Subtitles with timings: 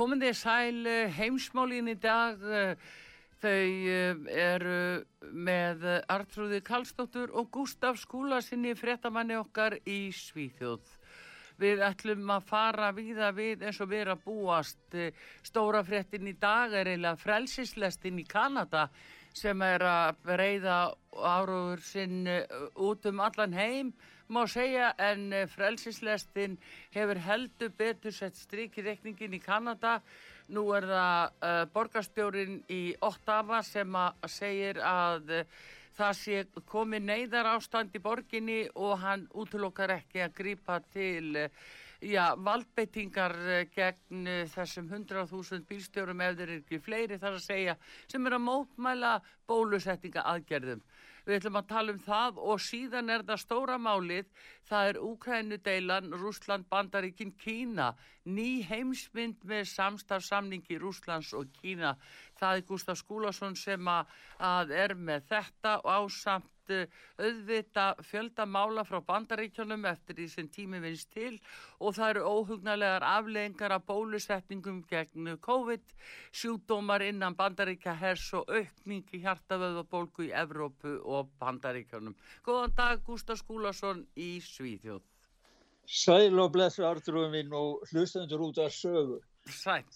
[0.00, 2.92] Komið þið sæl eh, heimsmálin í dag, eh,
[3.42, 4.76] þau eh, eru
[5.44, 10.94] með Artrúði Kallstóttur og Gustaf Skúlasinni fréttamanni okkar í Svíþjóð.
[11.60, 14.96] Við ætlum að fara víða við eins og við erum að búast.
[15.44, 18.86] Stóra fréttin í dag er eiginlega frelsislestin í Kanada
[19.36, 20.78] sem er að reyða
[21.12, 22.24] áróður sinn
[22.72, 23.92] út um allan heim
[24.30, 26.56] má segja en eh, frelsislestin
[26.94, 30.00] hefur heldur betur sett stryk í Kanada.
[30.50, 35.44] Nú er það uh, borgarstjórin í Ottawa sem að segir að uh,
[35.94, 41.46] það sé komið neyðar ástand í borginni og hann útlokkar ekki að grípa til uh,
[42.02, 43.36] já, valdbeitingar
[43.76, 47.76] gegn þessum 100.000 bílstjórum ef þeir eru ekki fleiri þar að segja
[48.08, 49.14] sem er að mótmæla
[49.46, 50.82] bólusettinga aðgerðum.
[51.26, 54.28] Við ætlum að tala um það og síðan er það stóra málið,
[54.68, 57.90] það er Úkrænudeilan, Rúsland, Bandaríkin, Kína,
[58.24, 61.96] ný heimsmynd með samstafsamningi Rúslands og Kína.
[62.40, 66.48] Það er Gustaf Skúlason sem að er með þetta og ásamt
[67.20, 71.34] auðvita fjöldamála frá bandaríkjónum eftir því sem tími vinst til
[71.78, 75.94] og það eru óhugnarlegar afleggingar af bólusetningum gegn COVID,
[76.32, 82.16] sjúdómar innan bandaríkja hers og aukning í hjartavöðabólku í Evrópu og bandaríkjónum.
[82.44, 85.02] Góðan dag Gustaf Skúlason í Svíþjóð.
[85.90, 89.18] Sæl og blessu Arturum minn og hlustendur út af sögu.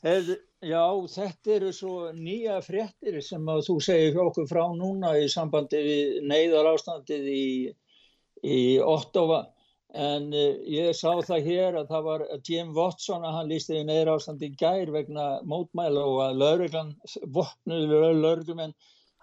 [0.04, 0.30] Hef,
[0.64, 0.84] já,
[1.14, 6.14] þetta eru svo nýja fréttir sem að þú segir okkur frá núna í sambandi við
[6.30, 7.48] neyðar ástandið í,
[8.42, 9.44] í Ottawa.
[9.94, 13.84] En uh, ég sá það hér að það var Jim Watson að hann lísti í
[13.86, 16.96] neyðar ástandið gær vegna mótmæla og að lauruglan,
[17.36, 18.74] vopnuður lauruglumenn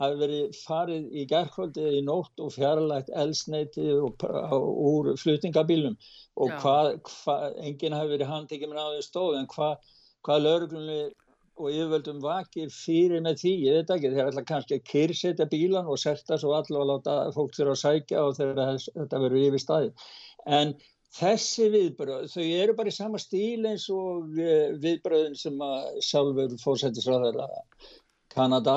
[0.02, 5.98] hafi verið farið í gerðkvöldið í nótt og fjarlægt elsneiti úr flutningabílum
[6.42, 9.92] og hvað, hva, enginn hafi verið handikið með náðu stóð en hvað
[10.26, 11.02] hva lauruglunni
[11.62, 15.90] og yfirvöldum vakir fyrir með því, ég veit ekki, þeir ætla kannski að kyrsetja bílan
[15.92, 19.64] og serta svo allavega að láta fólk þurfa að sækja og þegar þetta verður yfir
[19.64, 19.92] staði.
[20.60, 20.74] En
[21.18, 26.56] þessi viðbröð, þau eru bara í sama stíl eins og eh, viðbröðin sem að sjálfur
[26.64, 27.42] fórsættisræðar
[28.32, 28.76] Kanada,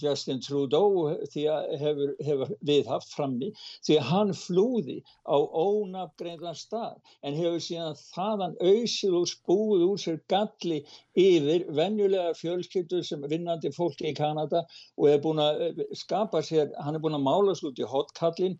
[0.00, 3.50] Justin Trudeau því að hefur, hefur viðhaft frammi
[3.86, 10.02] því að hann flúði á ónafgreindan stað en hefur síðan þaðan auðsil og spúð úr
[10.04, 10.82] sér galli
[11.18, 14.64] yfir venjulega fjölskyldur sem vinnandi fólki í Kanada
[14.96, 17.88] og er búin að eh, skapa sér, hann er búin að mála svo út í
[17.88, 18.58] hotkallin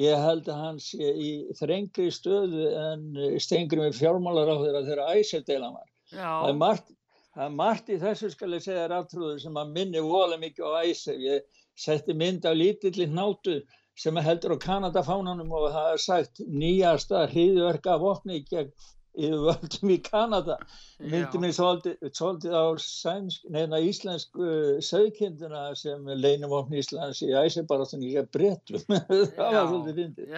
[0.00, 3.06] ég held að hann sé í þrengri stöðu en
[3.40, 5.88] stengri með fjármálar á þeirra æsildela var.
[6.12, 6.92] Það er margt
[7.36, 11.18] Er margt í þessu skal ég segja raftrúður sem að minni vola mikið á æsef.
[11.20, 13.58] Ég setti mynd af lítilli hnátu
[13.96, 18.72] sem heldur á Kanadafánanum og það er sagt nýjasta hriðverka vopni gegn
[19.16, 20.56] yfirvöldum í Kanada.
[21.00, 24.46] Myndi mér svolítið á sænsk, neina íslensku
[24.84, 28.84] sögkindina sem leinumvopni Íslands í æsefbaráttunni gegn brettum.
[29.36, 30.32] það var svolítið fyndið.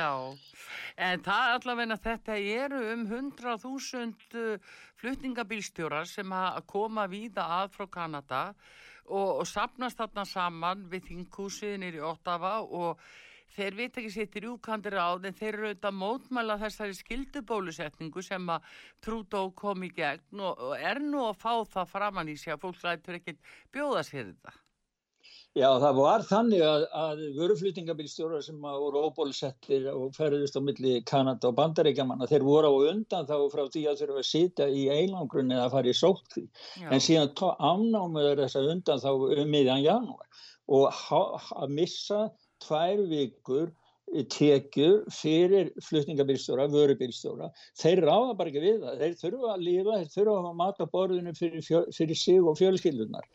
[0.99, 4.59] En það allavegna þetta eru um 100.000
[4.99, 8.43] flutningabílstjórar sem að koma víða að frá Kanada
[9.06, 13.02] og, og sapnast þarna saman við þingkúsiðin er í Ottawa og
[13.56, 18.71] þeir veit ekki sittir úkandir á en þeir eru auðvitað mótmæla þessari skildubólusetningu sem að
[19.05, 22.65] Trudeau kom í gegn og, og er nú að fá það framann í sig að
[22.67, 24.59] fólk lætur ekkert bjóða sér þetta.
[25.56, 31.49] Já, það var þannig að, að vöruflýtingabílstjórar sem voru óbólusettir og ferðist á milli Kanada
[31.49, 35.56] og Bandaríkjaman þeir voru á undan þá frá því að þurfa að sitja í einangrunni
[35.56, 36.45] eða fara í sótkví
[36.85, 40.45] en síðan afnámiður þess að undan þá um miðjan janúar.
[40.69, 42.21] Og að missa
[42.64, 43.75] tvær vikur
[44.32, 47.50] tekjur fyrir flutningabílstjóra, vörubílstjóra.
[47.78, 49.02] Þeir ráða bara ekki við það.
[49.02, 51.66] Þeir þurfa að lifa, þeir þurfa að hafa mat á borðinu fyrir,
[51.96, 53.28] fyrir sig og fjölskyldunar.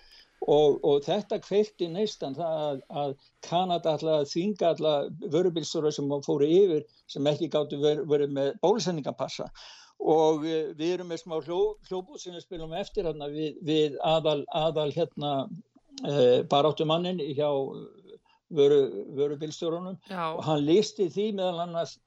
[0.44, 3.14] Og, og þetta kveikti neistan það að,
[3.48, 9.48] Kanada alltaf þvinga alltaf vörubilstóra sem fóru yfir sem ekki gáttu verið veri með bólusendingapassa.
[10.04, 14.00] Og uh, við erum með smá hljó, hljóbúð sem við spilum eftir hérna við, við
[14.04, 17.48] aðal, aðal hérna uh, baráttumannin hjá
[18.58, 18.80] vöru,
[19.18, 21.98] vörubilstjórunum og hann listi því meðal annars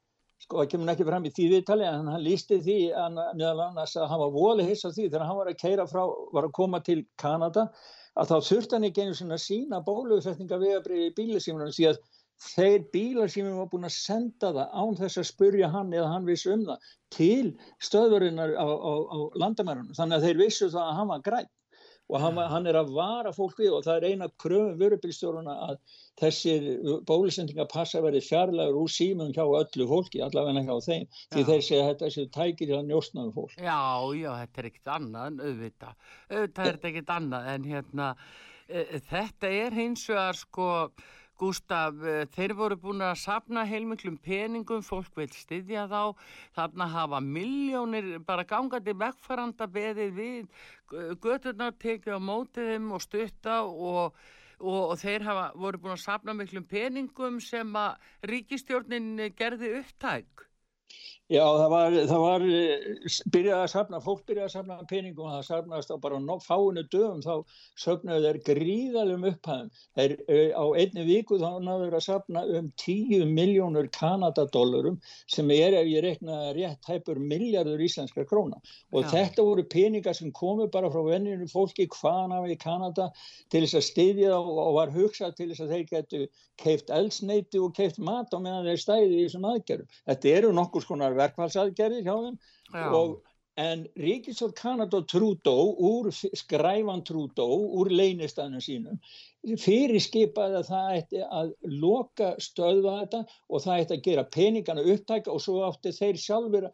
[0.42, 3.96] sko það kemur ekki fram í því viðtali en hann lísti því að, meðal annars
[3.96, 6.02] að hann var volið hissa því þegar hann var að keira frá,
[6.36, 7.70] var að koma til Kanada
[8.16, 12.00] að þá þurfti hann ekki einu svona sína bólusetninga vegabriði í bílasímunum því að
[12.52, 16.52] þeir bílasímunum var búin að senda það án þess að spurja hann eða hann vissi
[16.52, 17.52] um það til
[17.88, 19.94] stöðurinnar á, á, á landamærunum.
[19.96, 21.48] Þannig að þeir vissu það að hann var græn
[22.06, 25.78] og hann, hann er að vara fólk við og það er eina kröfum vörubilstjóruna að
[26.20, 26.68] þessir
[27.08, 31.34] bólusendinga passa verið fjarlagur úr símum hjá öllu fólki, allavega hjá þeim já.
[31.34, 33.56] því þeir segja að þetta séu tækir að njóstnaðu fólk.
[33.58, 33.80] Já,
[34.20, 38.10] já, þetta er ekkit annað en auðvitað, auðvitað er þetta ekkit annað en hérna
[38.68, 40.70] e, þetta er hins vegar sko
[41.36, 46.16] Gustaf, eh, þeir voru búin að sapna heilmiklum peningum, fólk vil styðja þá,
[46.56, 50.48] þarna hafa miljónir bara gangandi vekkfæranda beðið við,
[51.20, 54.16] göturnar tekið á mótið þeim og stutta og,
[54.60, 58.00] og, og þeir hafa, voru búin að sapna miklum peningum sem að
[58.32, 60.46] ríkistjórnin gerði upptæk.
[61.26, 62.42] Já, það var, það var
[63.34, 67.24] byrjað að safna, fólk byrjað að safna peningum og það safnaðist á bara fáinu dögum
[67.24, 67.32] þá
[67.82, 69.72] söfnaðu þeir gríðalum upphæðum.
[69.98, 70.14] Þeir
[70.54, 76.04] á einni viku þá náður að safna um 10 miljónur kanadadólarum sem er ef ég
[76.06, 78.62] rekna rétt hæpur miljardur íslenskra króna
[78.94, 79.10] og Já.
[79.16, 83.08] þetta voru peningar sem komu bara frá venninu fólki hvaðan af í Kanada
[83.50, 86.22] til þess að styðja og, og var hugsað til þess að þeir getu
[86.62, 89.90] keift eldsneiti og keift mat á meðan þeir stæði í þessum aðgerðum.
[90.06, 92.38] Þetta eru nokkur skonar verkvælsaðgerðir hjá þeim.
[92.96, 93.16] Og,
[93.56, 98.98] en Ríkisvöld Kanada Trudeau úr skræfan Trudeau úr leynistæðinu sínum
[99.62, 105.32] fyrirskipaði að það ætti að loka stöðva þetta og það ætti að gera peningana upptæka
[105.32, 106.66] og svo átti þeir sjálfur,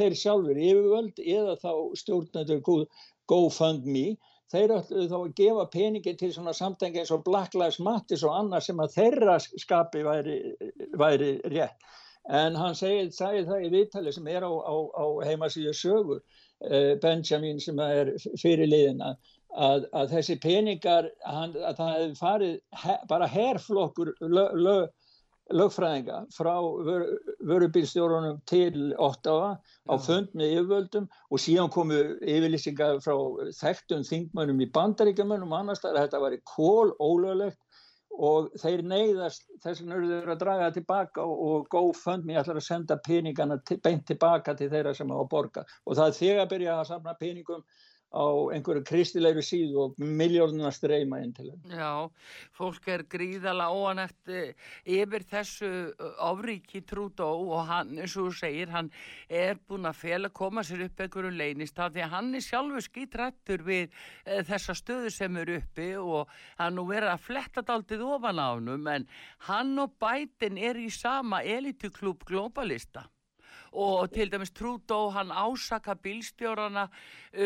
[0.00, 1.70] þeir sjálfur yfirvöld eða þá
[2.02, 2.88] stjórnendur
[3.30, 4.18] GoFundMe.
[4.48, 8.34] Þeir ætluðu þá að gefa peningi til svona samtengi eins og Black Lives Matter og
[8.34, 10.38] annað sem að þeirra skapi væri,
[10.96, 11.88] væri rétt
[12.28, 17.60] en hann segið, það í viðtali sem er á, á, á heimasíðu sögur uh, Benjamin
[17.60, 19.14] sem er fyrir liðina
[19.56, 22.54] að, að þessi peningar hann, að það hefði farið
[22.84, 24.76] he, bara herflokkur lö, lö,
[25.56, 26.52] lögfræðinga frá
[26.84, 27.06] vör,
[27.48, 29.54] vörubílstjórunum til Ottawa
[29.88, 33.16] á fund með yfirvöldum og síðan komu yfirlýsingar frá
[33.56, 37.60] þekktum þingmönnum í bandaríkjumönnum annars þar að þetta var í kól ólöglegt
[38.18, 42.96] og þeir neyðast þess vegna eru þeir að draga tilbaka og GoFundMe ætlar að senda
[43.08, 46.74] peningana beint tilbaka til þeirra sem á að borga og það er þegar að byrja
[46.80, 47.62] að samna peningum
[48.08, 48.24] á
[48.54, 51.74] einhverju kristilegri síðu og miljóðuna streyma inn til þeim.
[51.76, 51.92] Já,
[52.56, 54.32] fólk er gríðala óanætt
[54.88, 55.70] yfir þessu
[56.16, 58.88] áríki trúdó og hann, eins og þú segir, hann
[59.28, 62.46] er búin að fel að koma sér upp einhverju leynist af því að hann er
[62.48, 63.84] sjálfur skítrættur við
[64.24, 68.48] e, þessa stöðu sem eru uppi og hann nú verið að fletta daldið ofan á
[68.56, 69.06] hann en
[69.50, 73.04] hann og bætin er í sama elituklub globalista
[73.72, 76.88] og til dæmis Trudeau hann ásaka bílstjórana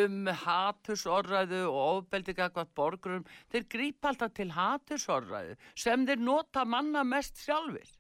[0.03, 7.03] um hatursorræðu og ofbeldi gagvat borgurum þeir grípa alltaf til hatursorræðu sem þeir nota manna
[7.03, 7.91] mest sjálfur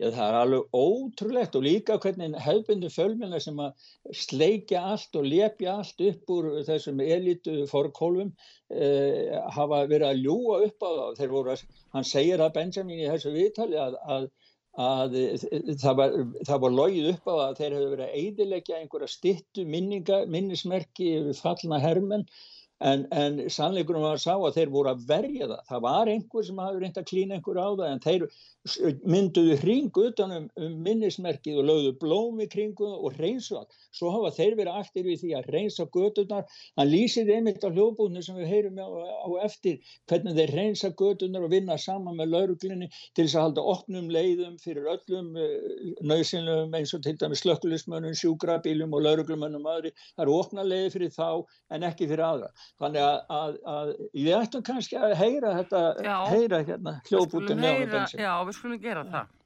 [0.00, 3.86] Já, það er alveg ótrúlegt og líka hvernig hefðbundu fölmjöla sem að
[4.22, 8.32] sleikja allt og lepja allt upp úr þessum elitu fórkólfum
[8.68, 11.32] eh, hafa verið að ljúa upp á það.
[11.32, 11.56] Voru
[11.96, 14.28] hann segir að Benjamin í þessu viðtali að, að
[14.80, 15.16] að
[15.82, 16.14] það var,
[16.48, 21.80] var logið upp á að þeir hefðu verið að eidilegja einhverja stittu minnismerki við fallna
[21.82, 22.24] hermen
[22.82, 25.62] en, en sannleikunum var að sá að þeir voru að verja það.
[25.68, 28.26] Það var einhver sem hafi reynd að klína einhver á það en þeir
[29.10, 33.72] mynduðu hringu utanum um minnismerkið og lögðu blómi kringu og reynsu allt.
[33.94, 36.46] Svo hafa þeir verið aftur við því að reynsa gödunar.
[36.78, 41.46] Hann lýsið einmitt á hljóðbúinu sem við heyrum á, á eftir hvernig þeir reynsa gödunar
[41.46, 45.32] og vinna saman með lauruglinni til þess að halda oknum leiðum fyrir öllum
[46.06, 49.92] nöysinlum eins og til dæmis slökkulismönnum, sjúkrabílum og lauruglumönnum aðri.
[50.14, 51.28] Það eru okna leiði fyrir þá
[51.74, 52.52] en ekki fyrir aðra.
[52.80, 57.56] Þannig að, að, að ég ættum kannski að heyra þetta, já, heyra hérna hljóðbúinu
[58.48, 59.38] við skulum gera það.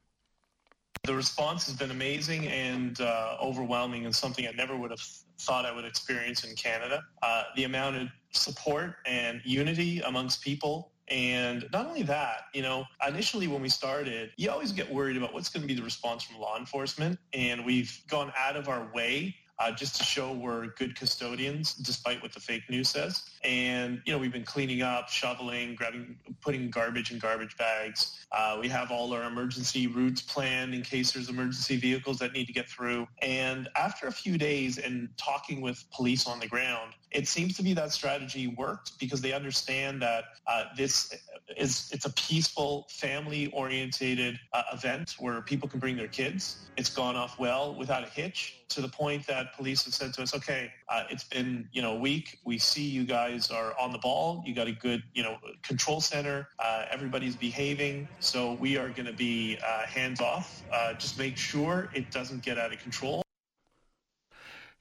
[1.07, 5.05] The response has been amazing and uh, overwhelming and something I never would have
[5.39, 7.05] thought I would experience in Canada.
[7.23, 12.85] Uh, the amount of support and unity amongst people and not only that, you know,
[13.07, 16.25] initially when we started, you always get worried about what's going to be the response
[16.25, 17.19] from law enforcement.
[17.33, 22.23] And we've gone out of our way uh, just to show we're good custodians, despite
[22.23, 23.23] what the fake news says.
[23.43, 28.27] And, you know, we've been cleaning up, shoveling, grabbing, putting garbage in garbage bags.
[28.33, 32.47] Uh, we have all our emergency routes planned in case there's emergency vehicles that need
[32.47, 33.07] to get through.
[33.23, 37.63] And after a few days and talking with police on the ground, it seems to
[37.63, 41.15] be that strategy worked because they understand that uh, this
[41.57, 46.67] is it's a peaceful, family-orientated uh, event where people can bring their kids.
[46.77, 50.23] It's gone off well without a hitch to the point that police have said to
[50.23, 52.39] us, okay, uh, it's been, you know, a week.
[52.45, 54.43] We see you guys are on the ball.
[54.47, 56.49] You got a good, you know, control center.
[56.59, 58.09] Uh, everybody's behaving.
[58.21, 60.63] So we are going to be uh, hands off.
[60.73, 63.23] Uh, just make sure it doesn't get out of control.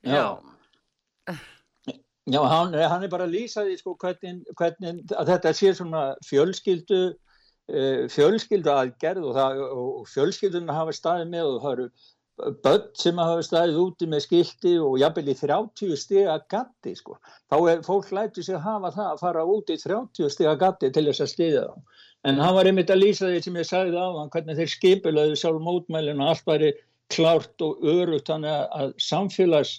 [0.04, 0.40] Já,
[2.26, 6.00] Já, hann, hann er bara að lýsa því sko, hvernig, hvernig að þetta sé svona
[6.26, 7.02] fjölskyldu,
[8.14, 11.86] fjölskyldu aðgerð og, það, og fjölskylduna hafa staðið með og það eru
[12.38, 17.16] börn sem hafa staðið úti með skildi og jafnvel í 30 stiga gatti sko.
[17.52, 20.92] Þá er fólk lætið sig að hafa það að fara úti í 30 stiga gatti
[20.92, 22.02] til þess að stiða þá.
[22.26, 25.40] En hann var einmitt að lýsa því sem ég sagði á hann hvernig þeir skipilöðu
[25.40, 26.72] sjálf mótmælinu og allt væri
[27.14, 29.78] klárt og örugt þannig að samfélags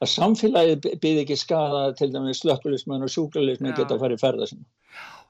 [0.00, 4.48] að samfélagið byrði ekki skada til dæmis slökkulismenn og sjúkralismenn geta að fara í ferða
[4.48, 4.64] sinna.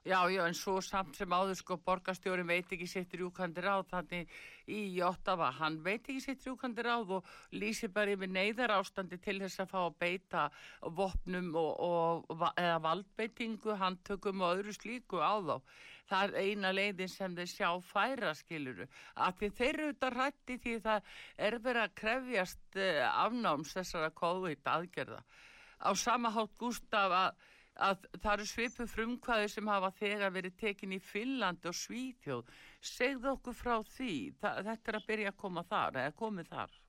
[0.04, 4.35] Já, já, en svo samt sem áður sko borgarstjórin veit ekki sitt rjúkandi ráð þannig
[4.71, 9.38] í Jóttafa, hann veit ekki sitt rjúkandi ráð og lýsir bara yfir neyðar ástandi til
[9.42, 10.49] þess að fá að beita
[11.00, 15.57] vopnum og, og eða valdbeitingu, handtökum og öðru slíku á þá.
[16.11, 18.88] Það er eina leiðin sem þeir sjá færa skiluru.
[19.38, 21.12] Því þeir eru þetta rætti því það
[21.47, 25.21] er verið að krefjast uh, afnáms þessara COVID aðgerða.
[25.80, 27.47] Á sama hátt Gustaf að,
[27.80, 32.54] að það eru svipu frumkvæði sem hafa þegar verið tekin í Finnlandi og Svíþjóð.
[32.92, 36.79] Segðu okkur frá því, Þa, þetta er að byrja að koma þar, eða komið þar.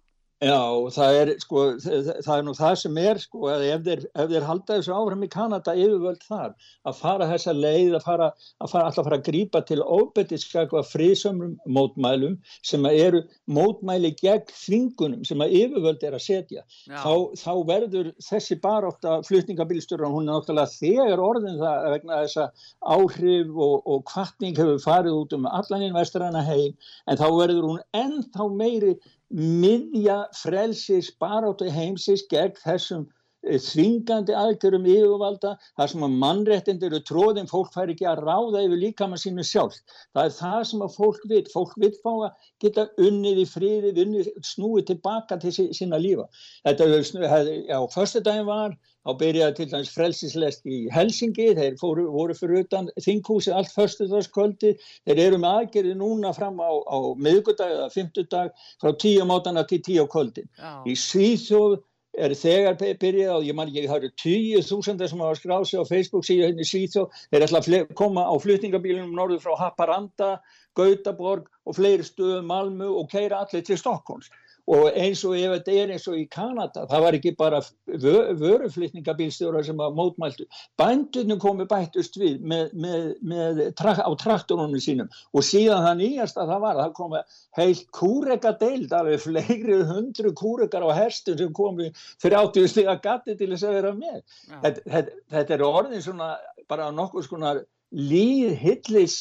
[0.41, 0.57] Já,
[0.89, 4.45] það er sko, það, er nú það sem er sko, að ef þeir, ef þeir
[4.47, 6.55] halda þessu áfram í Kanada yfirvöld þar,
[6.89, 11.51] að fara þessa leið, að fara, að fara, alltaf fara að grípa til óbetiskakva frísömmum
[11.77, 13.21] mótmælum sem að eru
[13.53, 16.65] mótmæli gegn þvingunum sem að yfirvöld er að setja.
[16.89, 22.67] Þá, þá verður þessi baróta flutningabílstjóra, hún er náttúrulega þegar orðin það vegna þess að
[22.97, 26.73] áhrif og, og kvartning hefur farið út um allan inn vestræna heim,
[27.05, 28.97] en þá verður hún ennþá meiri
[29.31, 33.05] miðja frelsis baróta heimsis gegn þessum
[33.47, 38.63] eh, þvingandi aðgjörum yfirvalda þar sem að mannréttindir eru tróðin, fólk fær ekki að ráða
[38.65, 39.79] yfir líkama sínu sjálf.
[40.13, 41.43] Það er það sem að fólk vil.
[41.53, 46.27] Fólk vil fá að geta unnið í friði, unnið, snúið tilbaka til sí- sína lífa.
[46.67, 52.07] Þetta er, já, förstu daginn var, þá byrjaði til dæmis frelsislest í Helsingi, þeir fóru,
[52.13, 54.75] voru fyrir utan þinghúsi allt förstudagskvöldi,
[55.09, 59.81] þeir eru með aðgerði núna fram á, á miðgudag eða fymtudag frá tíu mótana til
[59.85, 60.49] tíu á kvöldin.
[60.57, 61.79] já, Í Svíþjóð
[62.19, 65.79] er þegar byrjað og ég man ekki, það eru tíu þúsundar sem hafa skráð sig
[65.79, 70.31] á Facebook síðan hérna í Svíþjóð, þeir ætla að koma á flutningabílunum norður frá Haparanda,
[70.77, 74.29] Gautaborg og fleiri stöðum Malmö og keira allir til Stokkons.
[74.71, 77.57] Og eins og ef þetta er eins og í Kanada, það var ekki bara
[77.99, 80.45] vö- vöruflutningabílstjórar sem að mótmæltu.
[80.79, 86.45] Bændunum komi bættust við með, með, með, trak, á traktorunum sínum og síðan það nýjasta
[86.47, 87.21] það var, það komi
[87.59, 91.91] heilt kúreka deild, alveg fleiri hundru kúrekar á herstum sem komi
[92.23, 94.17] fyrir áttu stiga gatti til þess að vera með.
[94.47, 96.31] já, Þetta, þetta, þetta er orðin svona
[96.71, 97.55] bara nokkuð svona
[97.91, 99.17] líð, hillis,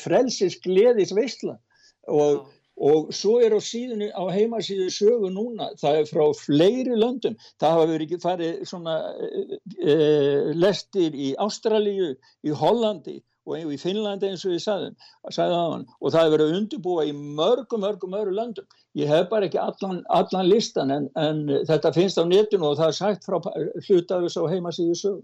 [0.00, 1.58] frelsis, gleðis veistla
[2.08, 2.55] og, já.
[2.76, 7.76] Og svo er á síðunni, á heimasíðu sögu núna, það er frá fleiri löndum, það
[7.76, 8.96] hafa verið farið svona
[9.80, 9.96] e,
[10.56, 12.12] lestir í Ástralíu,
[12.44, 14.90] í Hollandi og í Finnlandi eins og ég sagði,
[15.30, 18.66] sagði og það hefur verið undirbúa í mörgum, mörgum, mörgum löndum.
[18.98, 22.90] Ég hef bara ekki allan, allan listan en, en þetta finnst á netinu og það
[22.90, 23.38] er sagt frá
[23.86, 25.22] hlutafis á heimasíðu sögu.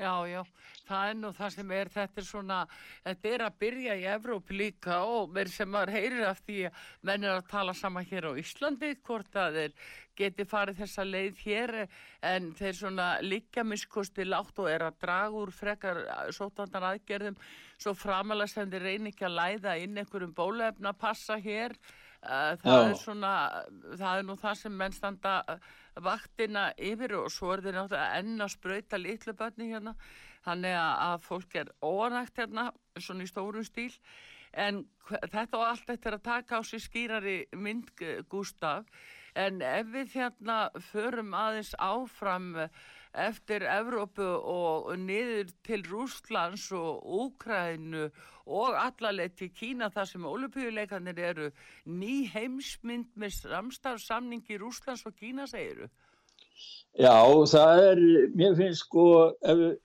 [0.00, 0.40] Já, já,
[0.88, 2.60] það er nú það sem er, þetta er svona,
[3.06, 6.86] þetta er að byrja í Evrópi líka og mér sem maður heyrir af því að
[7.08, 9.76] menn er að tala sama hér á Íslandi, hvort að þeir
[10.18, 11.74] geti farið þessa leið hér
[12.28, 16.02] en þeir svona líka miskosti látt og er að draga úr frekar
[16.34, 17.38] sótandan aðgerðum
[17.80, 21.74] svo framalega sem þeir reyni ekki að læða inn einhverjum bólefna passa hér.
[22.22, 22.82] Það Já.
[22.86, 23.30] er svona,
[23.98, 25.32] það er nú það sem menn standa
[26.06, 29.96] vaktina yfir og svo er þeir náttúrulega enn að sprauta litlu börni hérna
[30.44, 33.92] þannig að, fólk er óanægt hérna svona í stórum stíl
[34.52, 38.84] en þetta og allt þetta er að taka á sig skýrari mynd Gu- Gústaf
[39.38, 40.58] en ef við hérna
[40.90, 42.50] förum aðeins áfram
[43.12, 48.06] eftir Evrópu og niður til Rússlands og Úkrænu
[48.46, 51.50] og allaleg til Kína þar sem olupíuleikanir eru
[51.86, 55.88] ný heimsmynd með samstarfsamningi Rússlands og Kína segiru.
[56.98, 57.16] Já,
[57.48, 58.00] það er,
[58.36, 59.04] mér finnst sko,
[59.40, 59.76] ef við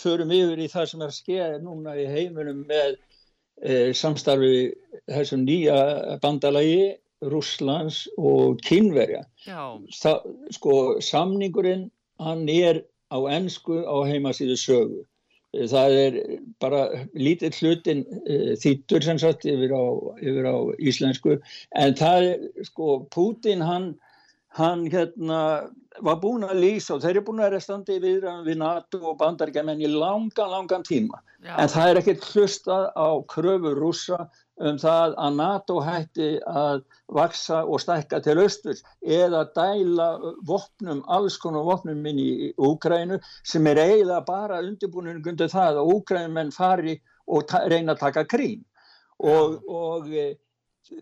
[0.00, 2.96] förum yfir í það sem er að skeða núna í heiminum með
[3.62, 4.70] e, samstarfi
[5.08, 5.78] þessum nýja
[6.22, 9.24] bandalagi Rússlands og Kínverja.
[9.46, 10.74] Það, sko,
[11.04, 11.88] samningurinn,
[12.20, 15.04] hann er á ennsku á heimasíðu sögu.
[15.56, 16.16] Það er
[16.60, 16.82] bara
[17.16, 19.84] lítið hlutin e, þýttur sem sagt yfir á,
[20.20, 21.38] yfir á íslensku
[21.80, 23.94] en það er, sko, Putin hann,
[24.56, 25.40] hann hérna
[26.04, 29.18] var búin að lýsa og þeir eru búin að vera standi við, við NATO og
[29.20, 31.20] bandaríkjaman í langan, langan tíma.
[31.44, 31.54] Já.
[31.62, 34.18] En það er ekkert hlustað á kröfur rúsa
[34.56, 40.08] um það að NATO hætti að vaksa og stækka til austurs eða dæla
[40.48, 45.92] vopnum, alls konar vopnum inn í Úkrænu sem er eiginlega bara undirbúinu undir það að
[45.96, 46.96] Úkrænumenn fari
[47.26, 48.64] og reyna að taka krín.
[49.20, 50.34] Og, og e,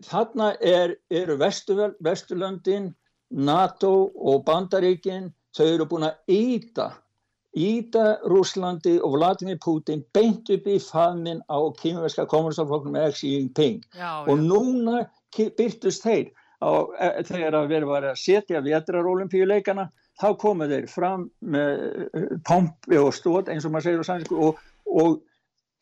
[0.07, 2.93] þarna er, eru Vesturlöndin
[3.35, 11.41] NATO og Bandaríkin þau eru búin aðýtaýta Rúslandi og Vladimir Putin beint upp í faðminn
[11.51, 14.41] á kýmverska kommunistaflokknum Xi Jinping já, og já.
[14.47, 16.31] núna byrtust þeir
[16.63, 19.89] á, e, þegar að verið að setja vetrarólimpíuleikana
[20.21, 21.71] þá komu þeir fram með
[22.15, 25.19] e, pompi og stót eins og maður segir á sannsku og, og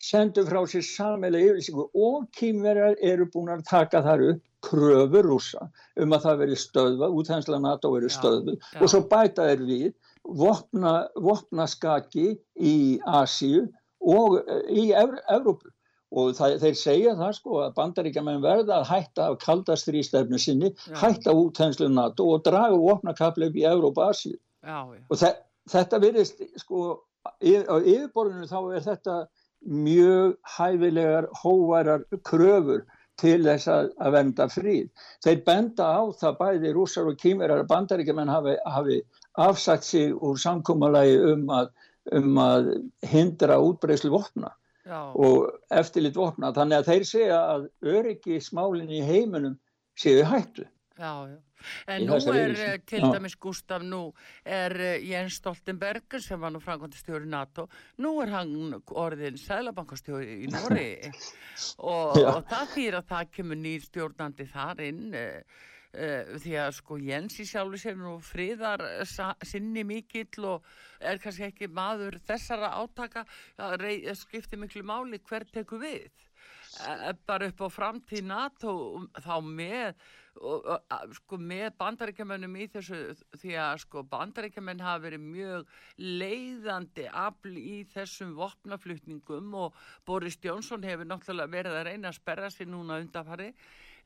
[0.01, 5.67] sendu frá sér samilega yfirlýsingu og kýmverjar eru búin að taka þar upp kröfur rúsa
[5.99, 9.93] um að það veri stöðva, útþensla NATO veri stöðvu og svo bæta þeir við
[10.23, 12.75] vopna, vopnaskaki í
[13.21, 13.67] Asíu
[14.03, 15.71] og eh, í Evrópu.
[16.13, 20.97] Og það, þeir segja það sko að bandaríkjaman verða að hætta af kaldastrýstefnu sinni, já.
[21.01, 24.37] hætta útþenslu NATO og draga vopnakapleif í Evrópa og Asíu.
[25.09, 25.33] Og þe
[25.73, 26.83] þetta virðist sko
[27.23, 29.15] á yfirborðinu þá er þetta
[29.63, 32.83] mjög hæfilegar hóvarar kröfur
[33.21, 35.05] til þess að, að venda fríð.
[35.23, 38.99] Þeir benda á það bæði rússar og kýmverar að bandaríkjumenn hafi, hafi
[39.43, 41.71] afsagt sig úr samkómalagi um að,
[42.17, 42.69] um að
[43.09, 44.53] hindra útbreyslu vopna
[44.83, 44.99] Já.
[45.13, 46.51] og eftirlit vopna.
[46.55, 49.57] Þannig að þeir segja að öryggi smálinn í heiminum
[49.99, 50.65] séu hættu.
[50.97, 51.37] Já, já.
[51.87, 54.05] En nú er eh, til dæmis Gustaf, nú
[54.45, 57.67] er eh, Jens Stoltenberg sem var nú frangvandistjóri NATO,
[58.03, 60.87] nú er hann orðin sælabankastjóri í Nóri
[61.91, 65.61] og, og það fyrir að það kemur nýr stjórnandi þar inn uh,
[65.93, 68.81] því að sko Jens í sjálfu sér nú friðar
[69.45, 73.27] sinni mikill og er kannski ekki maður þessara átaka,
[73.59, 73.85] það
[74.17, 76.09] skiptir miklu máli hver teku við
[77.27, 78.73] bara upp á framtíð NATO
[79.21, 80.03] þá með
[81.13, 82.99] sko, með bandaríkjamennum í þessu
[83.37, 90.85] því að sko, bandaríkjamenn hafa verið mjög leiðandi afl í þessum vopnaflutningum og Boris Jónsson
[90.87, 93.51] hefur náttúrulega verið að reyna að sperra sér núna undanfari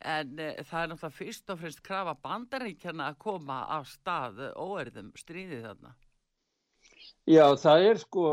[0.04, 5.14] en e, það er náttúrulega fyrst og fremst krafa bandaríkjana að koma af stað óerðum
[5.18, 5.96] stríðið þarna
[7.28, 8.30] Já, það er sko,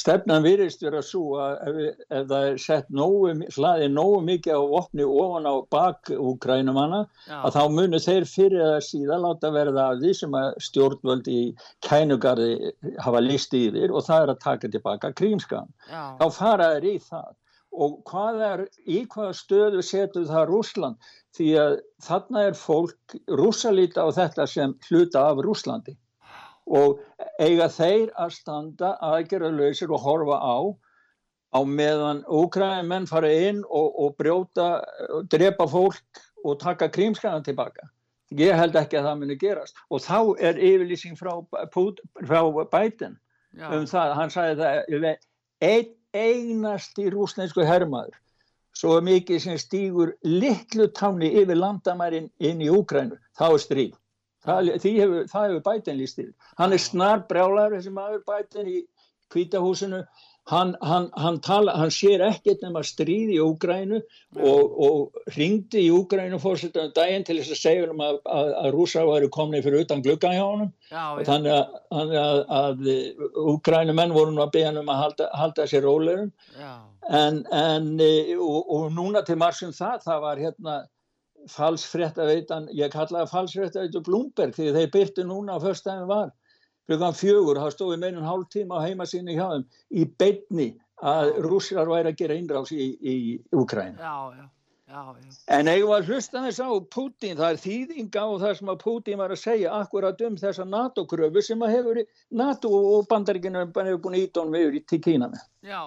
[0.00, 4.62] stefnan virðist vera svo að ef, ef það er sett nógu, hlaði nógu mikið á
[4.78, 7.02] opni ofan á bak úgrænumanna,
[7.36, 11.42] að þá munir þeir fyrir að síðan láta verða af því sem að stjórnvöld í
[11.84, 12.72] kænugarði
[13.04, 15.68] hafa líst yfir og það er að taka tilbaka krímskan.
[15.92, 17.28] Þá fara þeir í það.
[17.76, 21.12] Og hvað er, í hvaða stöðu setur það Rúsland?
[21.36, 25.98] Því að þarna er fólk rúsalíta á þetta sem hluta af Rúslandi
[26.66, 27.00] og
[27.38, 30.58] eiga þeir að standa aðgerðarlausir og horfa á
[31.54, 34.70] á meðan úkræðin menn fara inn og, og brjóta
[35.14, 37.88] og drepa fólk og taka krímskana tilbaka.
[38.34, 41.38] Ég held ekki að það muni gerast og þá er yfirlýsing frá,
[41.70, 42.40] frá
[42.72, 43.14] Biden
[43.54, 43.70] Já.
[43.70, 45.12] um það, hann sagði það
[45.62, 48.18] ein, einasti rúsneisku herrmaður
[48.76, 53.94] svo mikið sem stýgur litlu táni yfir landamærin inn í Úkrænu, þá er stríð
[54.46, 56.30] það, hefur, það hefur bætinn líst til
[56.60, 58.80] hann er snar brjálar þessi maður bætinn í
[59.34, 60.04] kvítahúsinu
[60.46, 65.92] hann, hann, hann, tala, hann sér ekkert nema stríð í Úgrænu og, og ringdi í
[65.94, 69.86] Úgrænu fórsettum daginn til þess að segja um að, að, að rúsar væri komnið fyrir
[69.86, 72.90] utan glugga hjá hann og þannig að, að
[73.54, 76.30] Úgrænu menn voru nú að beða um að halda, halda sér rólegum.
[77.06, 80.78] En, en e, og, og núna til marsum það það var hérna
[81.50, 86.32] falsfréttaveitan, ég kallaði falsfréttaveitu Blumberg því þeir byrtu núna á förstæðin var.
[86.86, 90.68] Klukkan fjögur, það stóði meirinn hálf tíma á heimasínu hjá þeim í beitni
[91.02, 93.16] að rússar væri að gera innrás í, í
[93.52, 93.98] Ukræn
[94.86, 99.18] en eigum að hlusta þess á Putin, það er þýðinga á það sem að Putin
[99.18, 104.20] var að segja akkurat um þessa NATO-kröfu sem að hefur NATO og bandaríkinu hefur búin
[104.20, 105.42] ídón við til Kína með.
[105.66, 105.82] Já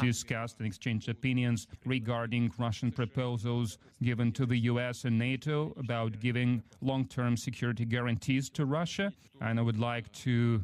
[0.00, 6.20] to discuss and exchange opinions regarding Russian proposals given to the US and NATO about
[6.20, 9.12] giving long term security guarantees to Russia.
[9.40, 10.62] And I would like to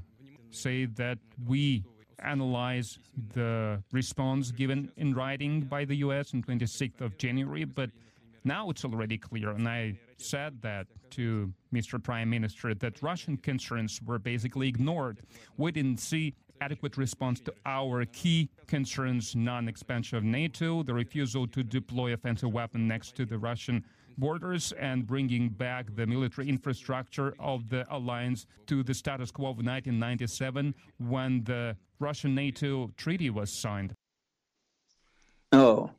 [0.50, 1.84] say that we
[2.18, 2.98] analyze
[3.34, 7.90] the response given in writing by the US on 26th of January, but
[8.44, 12.02] now it's already clear, and I said that to Mr.
[12.02, 15.20] Prime Minister, that Russian concerns were basically ignored.
[15.56, 21.60] We didn't see adequate response to our key concerns non-expansion of NATO, the refusal to
[21.64, 23.84] deploy offensive weapon next to the Russian
[24.16, 29.56] borders and bringing back the military infrastructure of the alliance to the status quo of
[29.56, 33.94] 1997 when the Russian NATO treaty was signed.
[35.52, 35.90] Já,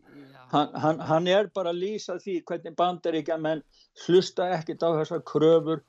[0.52, 3.62] hann, hann, hann er bara að lýsa því hvernig bandaríkja menn
[4.06, 5.84] hlusta ekkit á þessar kröfur,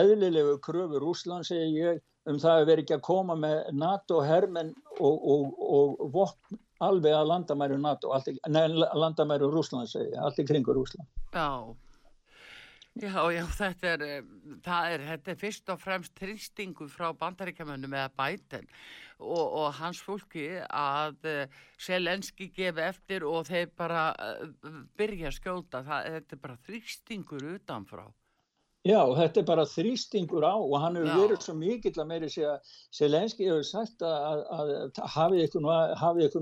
[0.00, 4.74] eðlilegu kröfur Úsland segir ég um það að vera ekki að koma með NATO hermen
[4.98, 8.12] og, og, og vopn alveg að landamæru NATO,
[8.52, 11.08] neða landamæru Rúsland segja, allt í kringur Rúsland.
[11.32, 11.48] Já,
[13.00, 14.04] já, já, þetta er,
[14.64, 18.68] það er, þetta er fyrst og fremst tristingu frá bandaríkjamönnum eða bæten
[19.18, 25.38] og, og hans fólki að uh, Selenski gefi eftir og þeir bara uh, byrja að
[25.40, 28.04] skjóta, þetta er bara tristingur utanfrá.
[28.86, 32.52] Já, þetta er bara þrýstingur á og hann hefur verið svo mikill að meiri segja
[32.94, 35.64] Selenski hefur sagt að, að, að hafið ykkur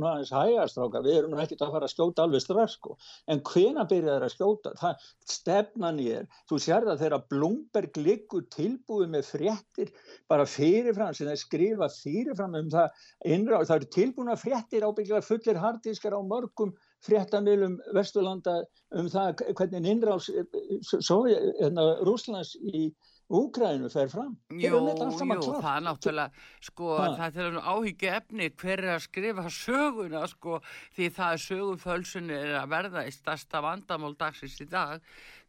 [0.03, 2.99] nú aðeins hægastráka, við erum nú ekkert að fara að skjóta alveg strax sko,
[3.33, 4.75] en hvena byrjar að skjóta?
[4.81, 9.95] Það stefnan ég er, þú sér það þegar Blomberg liggur tilbúið með fréttir
[10.29, 15.65] bara fyrirfram sem þeir skrifa fyrirfram um það, innra, það eru tilbúna fréttir ábygglega fullir
[15.65, 18.61] hardískar á mörgum fréttamilum Vesturlanda
[18.95, 22.88] um það hvernig innráðs hérna, Rúslands í
[23.33, 24.35] Úgrænu fer fram.
[24.53, 27.07] Jú, jú, það er náttúrulega, sko, ha.
[27.17, 30.59] það er áhyggja efni hver er að skrifa söguna, sko,
[30.97, 35.01] því það er sögufölsun er að verða í stærsta vandamál dagsins í dag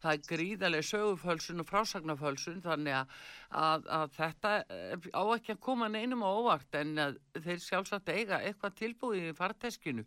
[0.06, 3.14] það er gríðarlega sögufölsun og frásagnafölsun þannig að,
[3.66, 6.94] að, að þetta eh, á ekki að koma neinum á óvart en
[7.36, 10.06] þeir sjálfsagt eiga eitthvað tilbúið í farteskinu.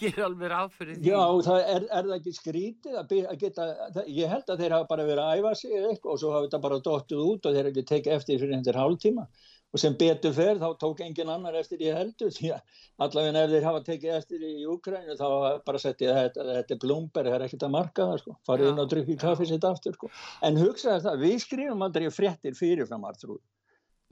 [0.00, 1.12] Ger alveg ráð fyrir því.
[1.12, 4.76] Já, það er, er það ekki skrítið að, að geta, það, ég held að þeir
[4.78, 7.56] hafa bara verið að æfa sig eitthvað og svo hafa þetta bara dóttið út og
[7.56, 9.26] þeir ekki tekið eftir fyrir hendur hálf tíma
[9.70, 13.54] og sem betur fer þá tók engin annar eftir í heldur því að allavega ef
[13.54, 15.28] þeir hafa tekið eftir í Úkrænu þá
[15.66, 18.84] bara settið þetta, þetta er blúmber, það er ekkert að marka það sko, farið inn
[18.84, 20.10] og drukki kaffi sitt aftur sko,
[20.46, 23.40] en hugsaði það, við skrifum aldrei fréttir fyrirfram artrúð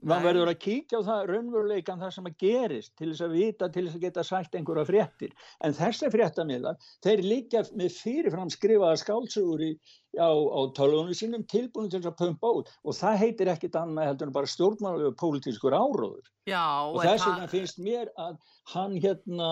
[0.06, 3.68] maður verður að kíkja á það raunveruleikan það sem að gerist til þess að vita
[3.74, 5.32] til þess að geta sagt einhverja fréttir.
[5.64, 9.72] En þessi fréttamiðlar, þeir líka með fyrirfram skrifaða skálsugur í,
[10.16, 12.72] á, á tölunum sínum tilbúinu til þess að pumpa út.
[12.84, 16.26] Og það heitir ekkit annað heldur en bara stjórnmálu og pólitískur áróður.
[16.48, 18.38] Já, og þess vegna finnst mér að
[18.72, 19.48] hann hérna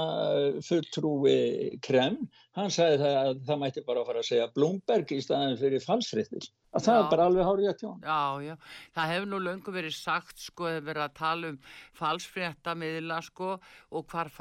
[0.64, 2.22] fulltrúi Krem,
[2.56, 6.48] hann sagði það að það mætti bara fara að segja Blomberg í staðin fyrir falsfréttir.
[6.76, 8.54] Að það er bara alveg hárið að tjóna Já, já,
[8.96, 11.58] það hefur nú löngu verið sagt sko, hefur verið að tala um
[11.96, 13.52] falsfréttamiðla sko
[13.96, 14.32] og hvar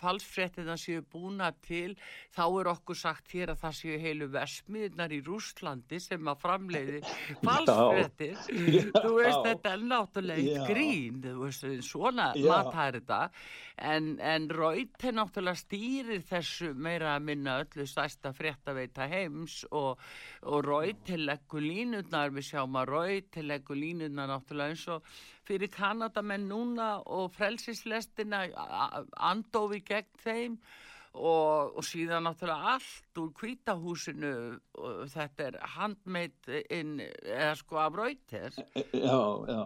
[0.00, 1.94] falsfréttina séu búna til.
[2.34, 7.00] Þá er okkur sagt hér að það séu heilu vesmiðnar í Rúslandi sem að framleiði
[7.46, 8.36] falsfréttir.
[8.94, 13.20] Þú veist þetta er náttúrulega grín, veist svona matar þetta.
[13.82, 20.00] En, en Raut er náttúrulega stýrir þessu meira að minna öllu stærsta fréttaveita heims og,
[20.44, 25.12] og Raut til ekkur línutnar, við sjáum að Raut til ekkur línutnar náttúrulega eins og
[25.48, 28.44] fyrir Kanadamenn núna og frelsislestina
[29.16, 30.58] andofi gegn þeim
[31.12, 34.32] Og, og síðan náttúrulega allt úr kvítahúsinu
[34.80, 38.56] og þetta er handmeitt inn eða sko af rautir
[38.96, 39.62] Já, já.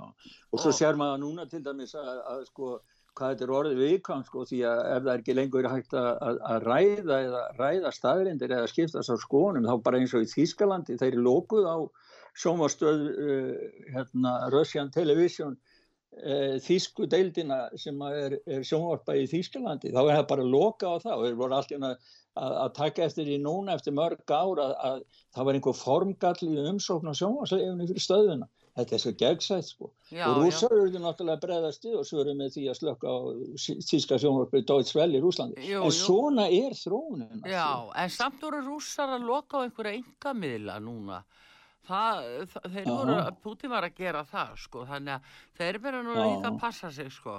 [0.51, 2.73] Og svo sér maður núna til dæmis að, að sko
[3.17, 6.11] hvað þetta er orðið viðkvæm sko því að ef það er ekki lengur hægt að,
[6.27, 10.33] að, að ræða eða ræða staðrindir eða skiptast á skónum þá bara eins og í
[10.35, 11.77] Þýskalandi þeir eru lókuð á
[12.37, 13.55] sjómastöð uh,
[13.95, 15.57] hérna Russian Television
[16.17, 21.17] Þýsku deildina sem er, er sjónvarpa í Þýskalandi þá er það bara loka á það
[21.17, 21.97] og þeir voru alltaf að,
[22.37, 25.03] að taka eftir í núna eftir mörg ára að
[25.37, 28.49] það var einhver formgall í umsókn á sjónvarsleifinu fyrir stöðuna.
[28.77, 29.87] Þetta er svo gegnsætt sko.
[30.13, 33.19] Já, og rússar eru náttúrulega bregðast og svo eru með því að slökka á
[33.89, 35.97] tíska sjónvarpið Deutsche Welle í Rúslandi jú, en jú.
[35.97, 41.23] svona er þróunin Já, en samt voru rússar að loka á einhverja yngamidla núna
[41.87, 46.19] það, það þeir voru, Putin var að gera það sko, þannig að þeir verða nú
[46.19, 47.39] líka að passa sig sko.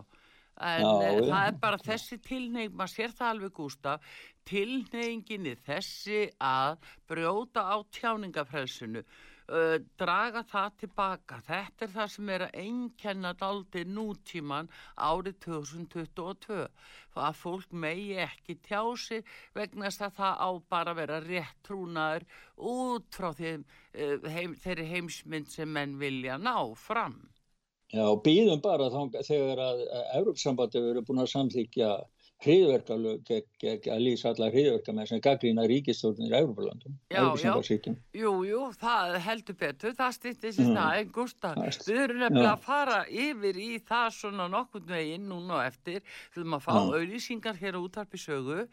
[0.58, 4.14] En já, eh, það er bara þessi tilneying maður sér það alveg Gustaf
[4.48, 6.78] tilneyinginni þessi að
[7.10, 9.04] brjóta á tjáningafrelsinu
[9.52, 11.40] uh, draga það tilbaka.
[11.48, 16.66] Þetta er það sem er að einkenna daldi nútíman árið 2022.
[17.18, 19.24] Að fólk megi ekki tjási
[19.58, 22.28] vegna þess að það á bara að vera rétt trúnaður
[22.74, 27.18] út frá þeim, uh, heim, þeirri heimsmynd sem menn vilja ná fram.
[27.88, 29.82] Já, býðum bara þá, þegar að
[30.20, 31.92] Európsambandi verið búin að samþykja
[32.44, 37.96] hriðverkalög gegn að lýsa alla hriðverka með sem gaggrína ríkistjórnir í Európa-landum, Európa-sambarsíkjum.
[38.14, 40.78] Jú, jú, það heldur betur, það stýttir sér mm.
[40.78, 45.58] það, en Gustaf, við erum nefnilega að fara yfir í það svona nokkurn veginn núna
[45.58, 46.94] og eftir, við erum að fá mm.
[47.00, 48.68] auðlýsingar hér á útarpi sögu,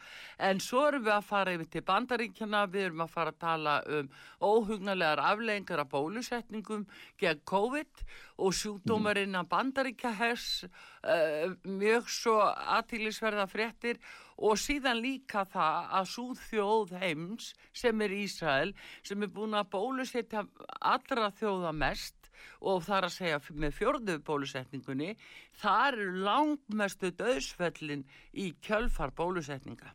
[0.51, 3.79] en svo erum við að fara yfir til bandaríkjana, við erum að fara að tala
[3.97, 4.13] um
[4.45, 6.85] óhugnalegar afleggingar af bólusetningum
[7.21, 8.05] gegn COVID
[8.45, 10.65] og sjúkdómarinn að bandaríkja hers,
[11.07, 14.01] uh, mjög svo aðtílisverða fréttir
[14.37, 18.75] og síðan líka það að svo þjóð heims sem er Ísrael
[19.07, 20.45] sem er búin að bólusetja
[20.81, 25.15] allra þjóða mest og þar að segja með fjörðu bólusetningunni
[25.61, 29.95] þar eru langmestu döðsfellin í kjölfar bólusetninga.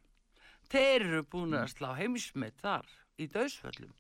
[0.70, 3.94] Þeir eru búin að slá heimsmið þar í döðsfellum.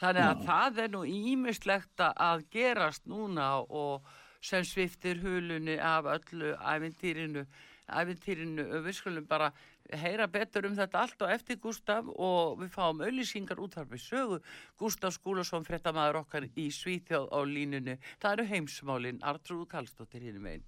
[0.00, 0.46] Þannig að Já.
[0.48, 4.08] það er nú ímislegt að gerast núna og
[4.40, 7.44] sem sviftir hulunni af öllu æfintýrinu
[7.88, 9.50] æfintýrinu, við skulum bara
[9.96, 14.04] heyra betur um þetta allt og eftir Gustaf og við fáum auðlýsingar út þar við
[14.04, 14.40] sögu.
[14.78, 19.22] Gustaf Skúlason frettamæður okkar í Svíþjóð á línunu það eru heimsmálin.
[19.22, 20.66] Artrúð Kallstóttir hinn megin.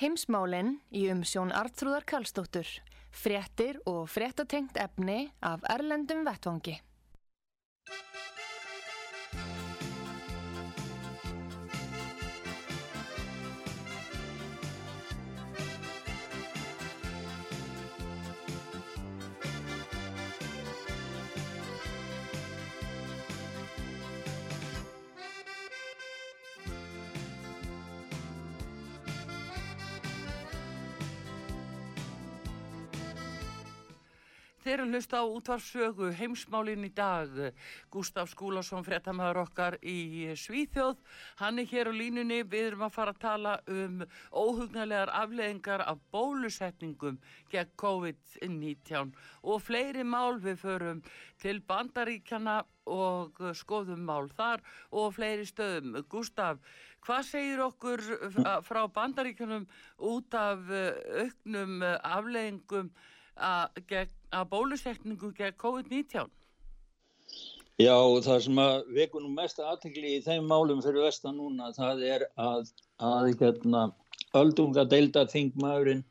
[0.00, 2.68] Heimsmálin í umsjón Artrúðar Kallstóttur
[3.12, 6.78] frettir og frettatengt efni af Erlendum Vettvangi
[34.72, 37.30] eru hlust á útvarsögu heimsmálin í dag.
[37.92, 41.00] Gustaf Skúlason, frettamæður okkar í Svíþjóð.
[41.40, 42.40] Hann er hér á línunni.
[42.42, 47.18] Við erum að fara að tala um óhugnarlegar afleðingar af bólusetningum
[47.52, 51.02] gegn COVID-19 og fleiri mál við förum
[51.42, 56.00] til bandaríkjana og skoðum mál þar og fleiri stöðum.
[56.10, 56.58] Gustaf,
[57.04, 58.02] hvað segir okkur
[58.66, 62.92] frá bandaríkjanum út af auknum afleðingum
[64.32, 66.30] að bólusetningu gegn COVID-19?
[67.80, 72.02] Já, það sem að veku nú mest aðtekli í þeim málum fyrir vestan núna, það
[72.08, 73.84] er að, að hérna,
[74.36, 76.02] öldunga deilda þingmaðurinn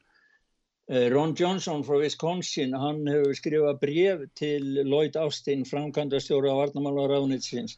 [0.89, 7.77] eh, Ron Johnson frá Wisconsin, hann hefur skrifað bref til Lloyd Austin, framkvæmdastjóra á Varnamálaráðnitsins,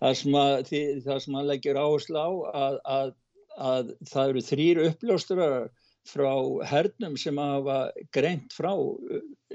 [0.00, 0.72] það sem að,
[1.12, 2.30] að leggjur áherslu á
[2.64, 3.14] að, að,
[3.70, 5.68] að það eru þrýr uppljósturar
[6.08, 6.32] frá
[6.64, 7.82] hernum sem hafa
[8.16, 8.72] greint frá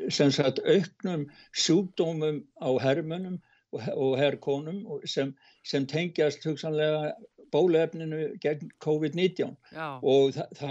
[0.09, 3.39] sem sagt auknum sjúkdómum á hermunum
[3.73, 5.33] og, herrkonum sem,
[5.65, 7.13] sem tengjast hugsanlega
[7.53, 9.55] bólefninu gegn COVID-19.
[10.01, 10.69] Og þá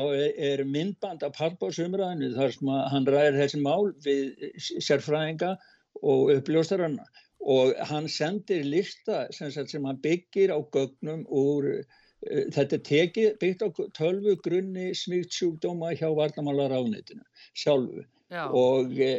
[0.51, 5.57] er myndband af pallbásumræðinu þar sem hann ræðir þessi mál við sérfræðinga
[6.03, 7.07] og uppljóstaranna
[7.43, 11.83] og hann sendir lista sem, sem hann byggir á gögnum úr
[12.31, 13.69] Eh, þetta tekið byggt á
[13.99, 17.25] tölvu grunni smíkt sjúkdóma hjá varnamálar ánitinu
[17.59, 18.47] sjálfu Já.
[18.49, 19.13] og e,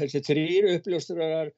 [0.00, 1.52] þessi þrýr uppljósturar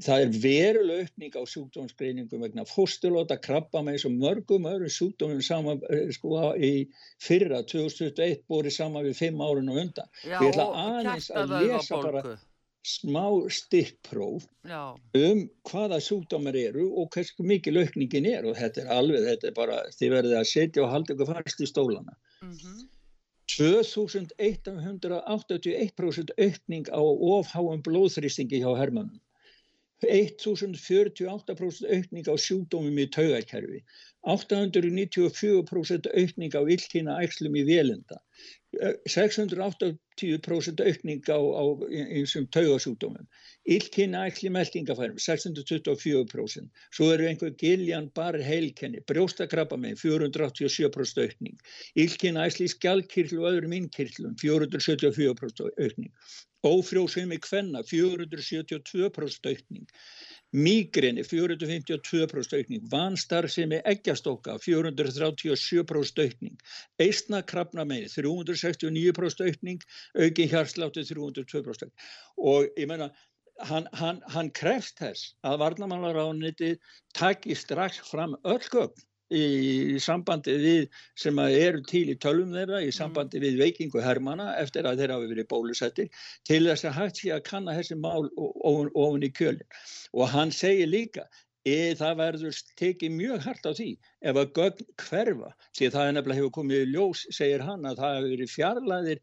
[0.00, 5.82] það er veruleg uppning á sjúkdómsgreiningum vegna fóstulóta, krabba með og mörgum öðrum sjúkdómum saman
[5.92, 6.72] eh, sko í
[7.20, 10.08] fyrra 2021 búið saman við fimm árun og undan.
[10.24, 12.38] Já, Ég ætla aðeins að lesa bara
[12.86, 14.46] smá stikkpróf
[15.20, 19.58] um hvaða sjúkdómar eru og hversu mikið lökningin er og þetta er alveg, þetta er
[19.58, 22.80] bara þið verðið að setja og halda ykkur fast í stólana mm -hmm.
[23.58, 29.18] 2181% aukning á ofháum blóðþrýstingi hjá hermanum
[30.04, 33.80] 1048% aukning á sjúkdómum í taugarkerfi
[34.28, 38.18] 894% aukning á illkynna ægslum í velenda
[39.08, 43.26] 680% aukning á, á einsum taugasjúkdómum.
[43.64, 51.56] Illkynna ægli meldingafærum 624% svo eru einhver giljan bara heilkenni brjóstakrabba með 487% aukning.
[52.04, 56.12] Illkynna ægli skjálkirl og öðrum innkirlum 474% aukning.
[56.62, 59.88] Ófrjósemi kvenna 472% aukning
[60.50, 66.56] Mígrini 452% aukning, vanstarfsemi eggjastokka 437% aukning,
[66.98, 69.84] eistnakrafna meini 369% aukning,
[70.18, 72.08] auki hjarsláttu 302%
[72.50, 73.12] og ég menna
[73.68, 76.72] hann, hann, hann krefst þess að varnamálaráðniti
[77.16, 82.90] taki strax fram öll gögn í sambandi við sem eru til í tölum þeirra í
[82.94, 83.44] sambandi mm.
[83.46, 87.44] við veikingu hermana eftir að þeirra hafi verið bólusettir til þess að hægt sé að
[87.46, 89.78] kanna þessi mál ofun í kjölinn
[90.16, 91.28] og hann segir líka
[91.68, 93.88] E, það verður tekið mjög hardt á því
[94.30, 95.50] ef að gögn hverfa.
[95.76, 99.20] Því það er nefnilega hefur komið í ljós segir hann að það hefur verið fjarlæðir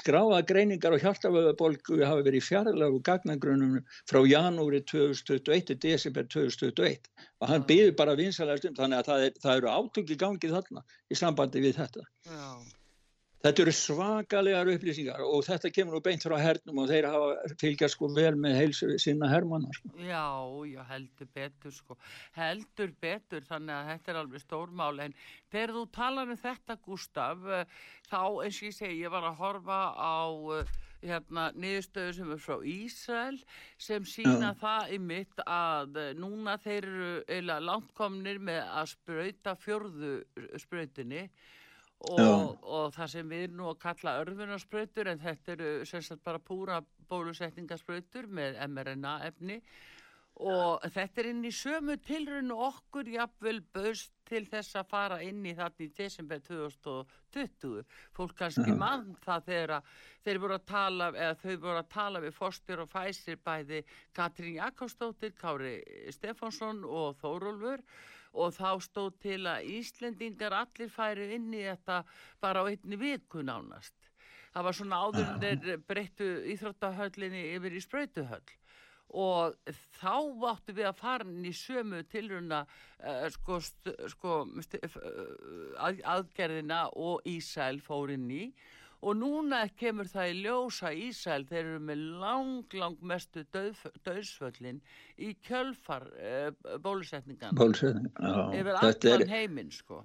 [0.00, 3.76] skráða greiningar og hjartaföðabolgu hafi verið fjarlæður og gagnagrunum
[4.10, 7.06] frá janúri 2021 til desember 2021
[7.38, 10.84] og hann býður bara vinsalega stund þannig að það, er, það eru átökki gangið þarna
[11.06, 12.08] í sambandi við þetta.
[12.26, 12.50] Já.
[13.44, 17.94] Þetta eru svakalegar upplýsingar og þetta kemur nú beint frá hernum og þeir hafa fylgjast
[17.94, 19.76] sko vel með heilsu sinna hermannar.
[19.76, 19.90] Sko.
[20.02, 20.24] Já,
[20.70, 21.98] já, heldur betur sko,
[22.34, 25.14] heldur betur þannig að þetta er alveg stórmál en
[25.52, 27.76] þegar þú talar um þetta Gustaf eh,
[28.08, 30.72] þá eins og ég segi ég var að horfa á eh,
[31.06, 33.36] hérna niðurstöðu sem er frá Ísrael
[33.78, 34.58] sem sína já.
[34.62, 40.16] það í mitt að eh, núna þeir eru eila langtkomnir með að spröyta fjörðu
[40.64, 41.28] spröytinni
[41.98, 46.80] og, og það sem við nú að kalla örðunarspröytur en þetta eru sérstaklega bara púra
[47.10, 49.60] bólusetningarspröytur með mRNA efni.
[50.36, 55.40] Og þetta er inn í sömu tilrunu okkur jafnvel böst til þess að fara inn
[55.46, 58.80] í þarna í desember 2020 fólk kannski uh -huh.
[58.82, 59.94] mann það þegar
[60.26, 63.82] þeir voru að tala eða þau voru að tala við Foster og Pfizer bæði
[64.12, 65.80] Katrín Jakobsdóttir, Kári
[66.10, 67.80] Stefánsson og Þórólfur
[68.36, 72.02] og þá stóð til að Íslendingar allir færi inn í þetta
[72.42, 73.96] bara á einni viku nánast.
[74.52, 78.54] Það var svona áður en þeir breyttu íþróttahöllinni yfir í spröytuhöll
[79.16, 79.54] og
[80.00, 80.14] þá
[80.50, 83.60] áttu við að fara inn í sömu tilruna uh, sko,
[84.10, 88.42] sko, uh, aðgerðina og Ísæl fór inn í.
[88.48, 94.82] og núna kemur það í ljósa Ísæl þeir eru með lang, lang mestu döð, döðsföllin
[95.22, 96.50] í kjölfar uh,
[96.82, 98.10] bólusetningan Bólusetning,
[98.56, 100.02] yfir allan heiminn sko.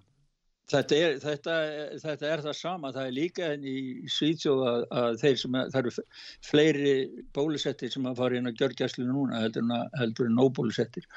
[0.71, 1.55] Þetta er, þetta,
[1.99, 3.77] þetta er það sama, það er líka enn í
[4.11, 6.05] Svíðsjóð að, að þeir sem, það eru
[6.47, 6.93] fleiri
[7.35, 11.07] bólusettir sem að fara inn á gjörgjæslu núna heldur en nóbólusettir.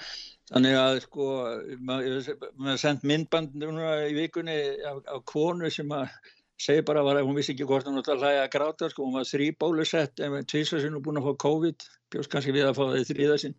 [0.51, 1.29] Þannig að sko,
[1.87, 2.33] maður
[2.65, 4.59] mað sendt myndband núna í vikunni
[4.91, 6.11] af, af konu sem að
[6.61, 9.17] segi bara að hún vissi ekki hvort hún átt að hlæja að gráta sko, hún
[9.19, 11.89] var þrý bólusett en tvísvarsinn og búin að fá COVID.
[12.15, 13.57] Bjóðs kannski við að fá það í þrýðasinn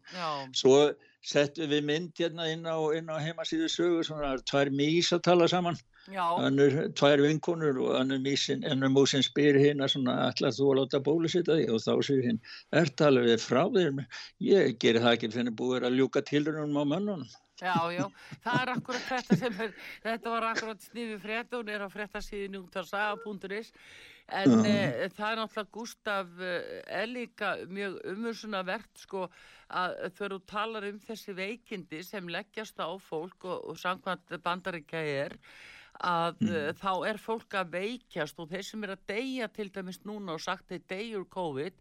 [0.55, 0.77] svo
[1.25, 5.77] settum við mynd hérna inn á, á heimasíðu sögu svona tvær mís að tala saman.
[6.13, 11.01] Annur tvær vinkonur og annur mísin ennur músin spyr hérna svona allar þú að láta
[11.07, 12.43] bólusetta því og þá sér hinn
[12.77, 14.05] er talað við frá þér?
[14.45, 17.25] Ég gerir það ekki fyrir búið að ljúka tilrunum á mönnunum
[17.55, 18.03] Já, já,
[18.43, 21.89] það er akkurat þetta sem er, þetta var akkurat snifi frétt og hún er á
[21.91, 23.69] fréttasíðin útarsaga.is
[24.35, 24.65] en uh.
[24.67, 29.29] e, það er náttúrulega Gustaf eh, er líka mjög umhersunavert sko
[29.69, 35.05] að þegar þú talar um þessi veikindi sem leggjast á fólk og, og samkvæmt bandaríkja
[35.23, 35.37] er
[36.03, 36.75] að mm.
[36.81, 40.43] þá er fólk að veikjast og þeir sem er að deyja til dæmis núna og
[40.43, 41.79] sagt þeir deyjur COVID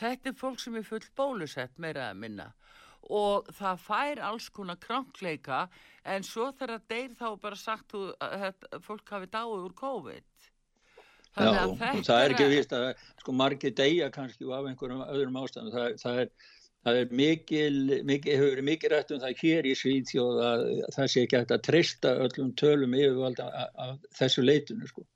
[0.00, 2.60] þetta er fólk sem er full bólusett meira að minna og
[3.08, 5.68] það fær alls konar krankleika
[6.04, 10.26] en svo þegar deyr þá bara sagt þú að fólk hafi dáið úr COVID.
[11.38, 11.66] Já,
[12.02, 12.88] það er ekki vist að
[13.22, 15.70] sko margir deyja kannski af einhverjum öðrum ástæðum.
[15.70, 16.32] Það, það er,
[16.86, 17.76] það er mikil,
[18.08, 20.64] mikil hefur verið mikið rætt um það hér í Svíðsjóð að
[20.96, 23.48] það sé ekki hægt að treysta öllum tölum yfirvalda
[23.86, 25.06] af þessu leitinu sko.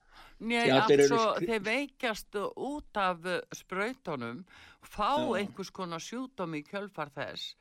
[0.44, 4.42] Nei, altså þeir veikjast út af spröytunum
[4.84, 5.38] fá Já.
[5.40, 7.54] einhvers konar sjúdóm í kjölfar þess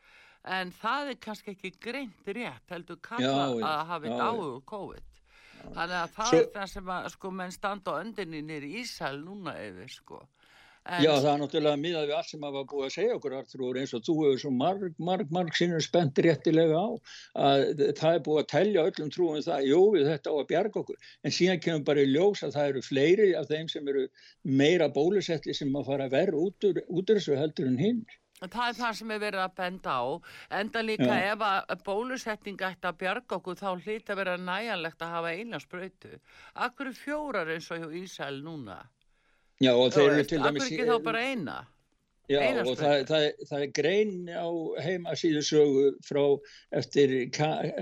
[0.43, 5.09] en það er kannski ekki greint rétt heldur kalla já, að hafi dáið COVID.
[5.63, 9.15] Þannig að það Svo, er það sem að sko menn standa á öndinni nýri Ísæl
[9.23, 10.23] núna yfir sko.
[10.83, 13.35] En, Já það er náttúrulega miðað við allt sem að var búið að segja okkur
[13.37, 16.87] Artur eins og þú hefur svo marg, marg, marg sinnur spennt réttilega á
[17.39, 17.63] að
[18.01, 20.97] það er búið að tellja öllum trúum það, jú við þetta á að bjarga okkur.
[21.23, 24.03] En síðan kemur bara í ljós að það eru fleiri af þeim sem eru
[24.43, 28.03] meira bólusettli sem að fara verð út úr, út úr þessu heldur en hinn
[28.43, 30.03] Það er það sem er verið að benda á,
[30.59, 31.33] enda líka Já.
[31.33, 35.61] ef að bólusetning ætti að bjarga okkur þá hlýtt að vera næjanlegt að hafa eina
[35.63, 36.17] spröytu.
[36.65, 38.81] Akkur er fjórar eins og hjá Ísæl núna?
[39.63, 40.65] Já og þeir eru til dæmis...
[40.65, 41.61] Akkur ekki þá bara eina?
[42.31, 44.47] Já eina og það, það, það er grein á
[44.85, 46.21] heimasíðusögu frá
[46.79, 47.15] eftir,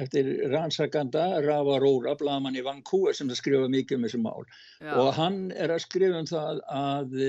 [0.01, 4.45] eftir rannsakanda Rava Róra, blaman í Vancouver sem það skrifa mikið um þessu mál
[4.81, 4.95] Já.
[4.97, 7.19] og hann er að skrifa um það að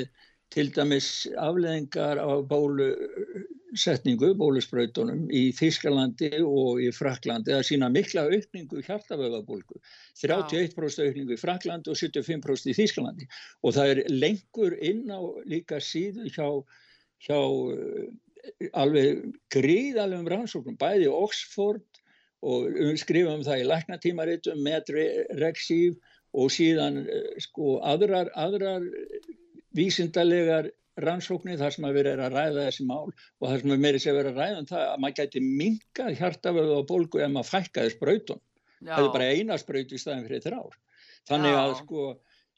[0.53, 1.09] til dæmis
[1.41, 9.81] afleðingar af bólusetningu, bólusbrautunum í Þískalandi og í Fraklandi að sína mikla aukningu hjartavöðabólgu.
[10.21, 13.29] 31% aukningu í Fraklandi og 75% í Þískalandi
[13.63, 16.49] og það er lengur inn á líka síðu hjá,
[17.25, 17.41] hjá
[18.77, 19.25] alveg
[19.55, 22.03] gríðalum rannsóknum, bæði Oxford
[22.43, 24.91] og skrifum það í læknatímaritum með
[25.39, 26.01] Rexív
[26.33, 27.05] og síðan
[27.41, 28.85] sko aðrar, aðrar
[29.77, 30.71] vísindalegar
[31.01, 34.11] rannsóknir þar sem að vera að ræða þessi mál og þar sem að meiri sé
[34.13, 37.53] að vera að ræða um það að maður gæti minkað hjartaföðu og bólgu ef maður
[37.53, 38.43] fækkaði spröytun.
[38.83, 40.79] Það er bara eina spröytu í staðin fyrir þrjár.
[41.31, 42.07] Þannig að sko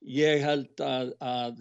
[0.04, 1.60] ég held að, að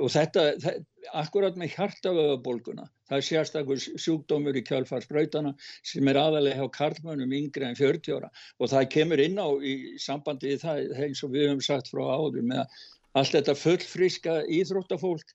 [0.00, 5.52] og þetta, þetta akkurat með hjartaföðu bólguna, það er sérstakur sjúkdómur í kjálfarspröytana
[5.84, 9.74] sem er aðalega hjá karlmönum yngre en 40 ára og það kemur inn á í
[10.00, 12.80] sambandi í það eins og við höfum sagt frá áður með
[13.18, 15.34] allt þetta fullfríska íþróttafólk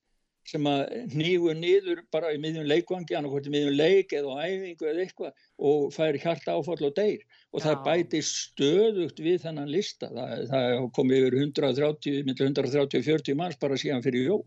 [0.50, 4.88] sem að nýgu niður bara í miðjum leikvangi, annarkvæmt í miðjum leik eða á æfingu
[4.90, 7.22] eða eitthvað og fær hjarta áfall og deyr
[7.54, 7.66] og Já.
[7.68, 13.78] það bæti stöðugt við þennan lista það, það kom yfir 130, 130 40 manns bara
[13.80, 14.44] síðan fyrir jól.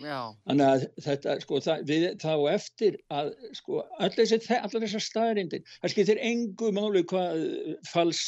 [0.00, 6.22] Þannig að þetta sko það, við, þá eftir að sko allar þessar staðarindir það skiptir
[6.30, 7.48] engu málu hvað
[7.90, 8.22] fals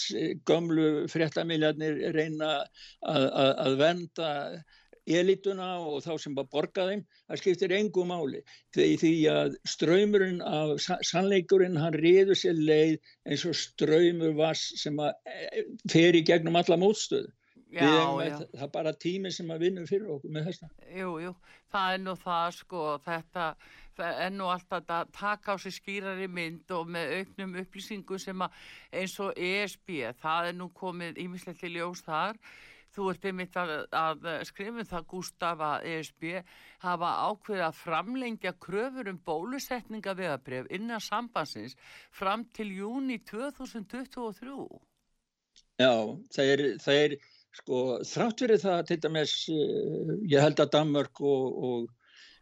[0.48, 4.32] gömlu fréttamiljarnir reyna að, að, að venda
[5.06, 8.42] elituna og þá sem bara borga þeim, það skiptir engu máli
[8.74, 12.96] því, að ströymurinn af sannleikurinn hann riður sér leið
[13.30, 17.30] eins og ströymur vass sem að e, fer í gegnum alla mótstöðu.
[17.72, 18.36] Já, já.
[18.52, 20.68] Það er bara tími sem að vinna fyrir okkur með þessa.
[20.94, 21.32] Jú, jú,
[21.74, 23.48] það er nú það sko, þetta
[24.06, 28.62] er nú alltaf að taka á sig skýrari mynd og með auknum upplýsingu sem að
[29.00, 32.38] eins og ESB, það er nú komið ímislegt til ljós þar
[32.96, 36.22] Þú ert einmitt að, að skrifa um það Gustaf að ESB
[36.80, 41.76] hafa ákveðið að framlengja kröfur um bólusetninga veðabref innan sambansins
[42.08, 44.56] fram til júni 2023.
[45.76, 45.92] Já,
[46.32, 47.18] það er, það er
[47.61, 51.94] sko þrátt verið það til dæmis, eh, ég held að Danmörk og, og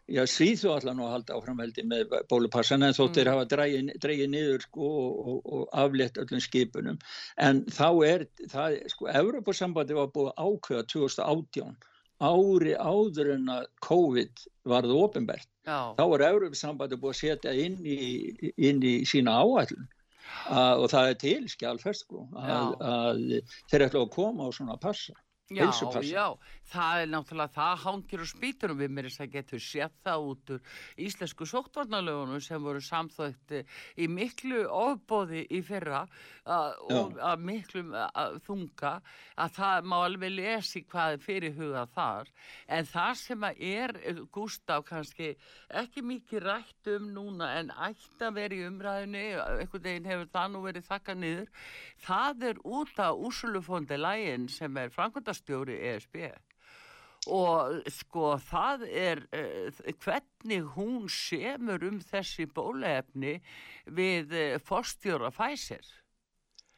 [0.04, 3.30] Já, Svíþu allan og halda áframveldi með bólupassan en þóttir mm.
[3.32, 6.98] hafa dreigið niður sko, og, og, og aflétt öllum skipunum.
[7.40, 11.72] En þá er, það, sko, Evropasambandi var búið ákveða 2018,
[12.20, 14.44] ári áður en að COVID
[14.74, 15.48] varði ofinbært.
[15.64, 17.98] Þá var Evropasambandi búið að setja inn í,
[18.60, 19.88] inn í sína áætlun.
[20.54, 23.22] Og það er til skjálfest sko, að, að
[23.72, 25.16] þeir ætla að koma á svona passa.
[25.52, 25.68] Já,
[26.00, 26.38] já,
[26.72, 30.28] það er náttúrulega, það hangir og spýtur og við mér þess að getur sett það
[30.30, 30.70] út úr
[31.04, 33.52] íslensku sóttvarnalögunum sem voru samþögt
[34.00, 36.06] í miklu ofbóði í fyrra
[36.48, 38.94] og að miklu að þunga
[39.36, 42.32] að það má alveg lesi hvað er fyrir hugað þar.
[42.78, 43.94] En það sem að er,
[44.32, 45.34] Gustaf, kannski
[45.68, 49.26] ekki mikið rætt um núna en ætti að vera í umræðinu,
[49.60, 51.54] einhvern veginn hefur það nú verið þakka niður,
[52.08, 56.16] það er út af úrsulufondi lægin sem er framkvæmda framkvæmdastjóri ESB
[57.24, 63.38] og sko það er uh, hvernig hún semur um þessi bólefni
[63.86, 65.84] við uh, forstjóra fæsir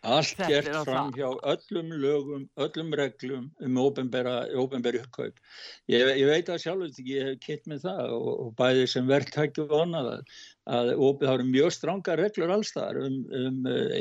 [0.07, 5.41] Allt gert fram hjá öllum lögum, öllum reglum um ópenbæri uppkaup.
[5.91, 9.09] Ég, ég veit að sjálfur því ég hef kitt með það og, og bæði sem
[9.09, 10.37] verktækju vonað að,
[10.79, 10.93] að
[11.25, 13.97] það eru mjög stranga reglur allstaðar um, um uh,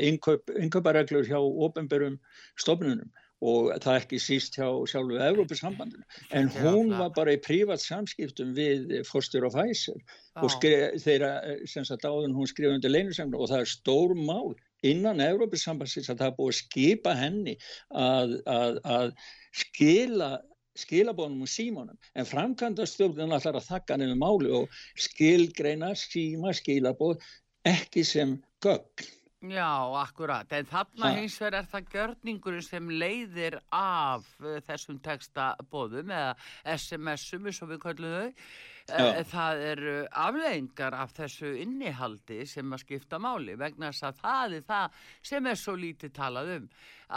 [0.60, 2.20] innkaupareglur hjá ópenbærum
[2.54, 3.10] stofnunum
[3.44, 9.02] og það ekki síst hjá sjálfu Evrópussambandinu, en hún var bara í prívat samskiptum við
[9.08, 10.00] Foster og Pfizer
[10.40, 10.56] og
[11.04, 11.32] þeirra
[11.68, 14.54] sem sagt áður hún skrifa undir leinusemnu og það er stór mál
[14.86, 17.56] innan Evrópussambansins að það er búið að skipa henni
[17.92, 19.14] að, að, að
[19.52, 20.36] skila
[20.76, 21.96] skilabónum og símónum.
[22.12, 27.24] En framkvæmdastjórnum ætlar að þakka nefnum máli og skilgreina síma skilabóð
[27.66, 29.08] ekki sem gögn
[29.52, 36.12] Já, akkurat, en þarna hins vegar er það görningurinn sem leiðir af uh, þessum textabóðum
[36.14, 36.32] eða
[36.76, 38.48] SMS-um eins og við kallum þau.
[38.86, 44.56] Uh, það eru afleggingar af þessu innihaldi sem að skipta máli vegna þess að það
[44.58, 46.70] er það sem er svo lítið talað um.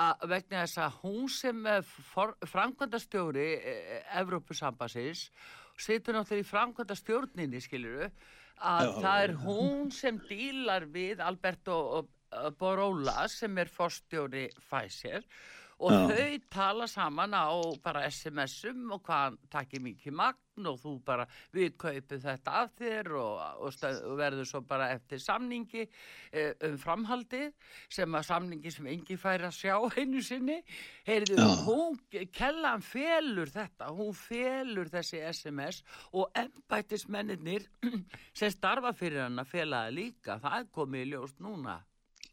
[0.04, 1.72] Að vegna þess að hún sem
[2.50, 5.30] framkvæmdastjóri uh, Evrópusambassins
[5.80, 8.10] situr náttúrulega í framkvæmdastjórninni, skiljuru,
[8.60, 11.78] að já, það er hún sem dílar við Alberto
[12.60, 15.26] Borola sem er forstjóri Pfizer
[15.80, 16.00] og Já.
[16.12, 17.48] þau tala saman á
[17.84, 21.24] bara SMS-um og hvað takkir mikið magn og þú bara
[21.56, 23.78] við kaupið þetta af þér og, og,
[24.10, 27.54] og verður svo bara eftir samningi eh, um framhaldið
[27.88, 30.60] sem að samningi sem engi fær að sjá einu sinni.
[31.08, 31.96] Heyrðu, hún,
[32.36, 35.80] Kellan felur þetta, hún felur þessi SMS
[36.12, 37.70] og ennbættismennir
[38.40, 41.80] sem starfa fyrir hann að fela það líka, það er komið í ljóst núna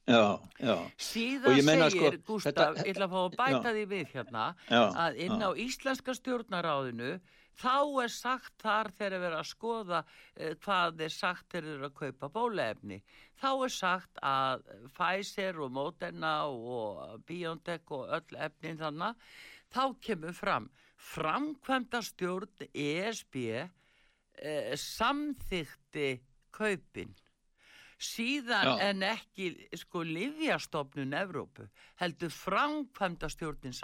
[0.07, 0.77] Já, já.
[1.03, 5.19] Síðan segir sko, Gustaf, ég ætla að fá að bæta já, því við hérna, að
[5.25, 7.17] inn á Íslenska stjórnaráðinu
[7.59, 11.75] þá er sagt þar þegar við erum að skoða uh, hvað er sagt þegar við
[11.75, 13.01] erum að kaupa bólefni.
[13.41, 19.29] Þá er sagt að Pfizer og Moderna og BioNTech og öll efnin þannig,
[19.75, 20.71] þá kemur fram
[21.07, 26.11] framkvæmda stjórn ESB uh, samþykti
[26.55, 27.17] kaupin
[27.97, 28.77] síðan Já.
[28.91, 29.49] en ekki
[29.81, 31.67] sko livjastofnun Evrópu
[32.03, 33.75] heldur framkvæmda stjórnin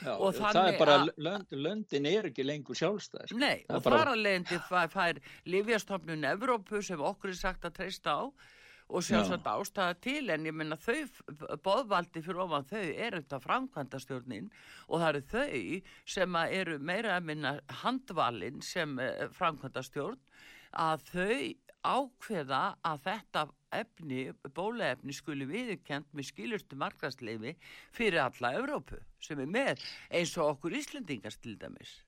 [0.00, 3.26] Já, og það er bara, lönd, löndin er ekki lengur sjálfstæð.
[3.28, 3.40] Sko.
[3.40, 4.60] Nei, það og þar að leiðandi
[4.94, 5.20] fær
[5.52, 8.22] Livjastofnun Evrópu sem okkur er sagt að treysta á
[8.90, 11.04] og sjálfsagt ástæða til en ég menna þau
[11.62, 14.48] boðvaldi fyrir ofan þau eru þetta framkvæmda stjórnin
[14.88, 17.52] og það eru þau sem eru meira að minna
[17.84, 20.18] handvalin sem eh, framkvæmda stjórn
[20.72, 21.36] að þau
[21.84, 23.46] ákveða að þetta
[23.80, 27.56] efni, bólaefni skuli viðkjönd með skilurstu markastleifi
[27.94, 32.00] fyrir alla Evrópu sem er með eins og okkur Íslandingars til dæmis.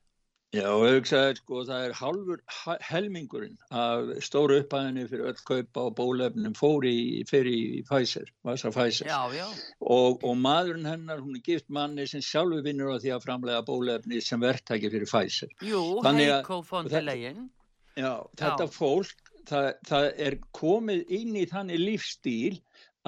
[0.53, 2.41] Já, hugsaði, sko, það er halvur
[2.85, 8.69] helmingurinn af stóru upphæðinni fyrir öll kaupa og bólefnum fór í, fyrir í Pfizer, Vasa
[8.75, 9.09] Pfizer.
[9.09, 9.47] Já, já.
[9.81, 13.65] Og, og maðurinn hennar, hún er gift manni sem sjálfur vinnur á því að framlega
[13.65, 15.57] bólefni sem verktæki fyrir Pfizer.
[15.65, 17.49] Jú, Heiko von der Leyen.
[17.97, 18.73] Já, þetta já.
[18.77, 22.57] fólk það, það er komið inn í þannig lífstíl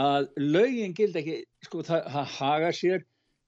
[0.00, 3.04] að lögin gild ekki, sko það, það haga sér,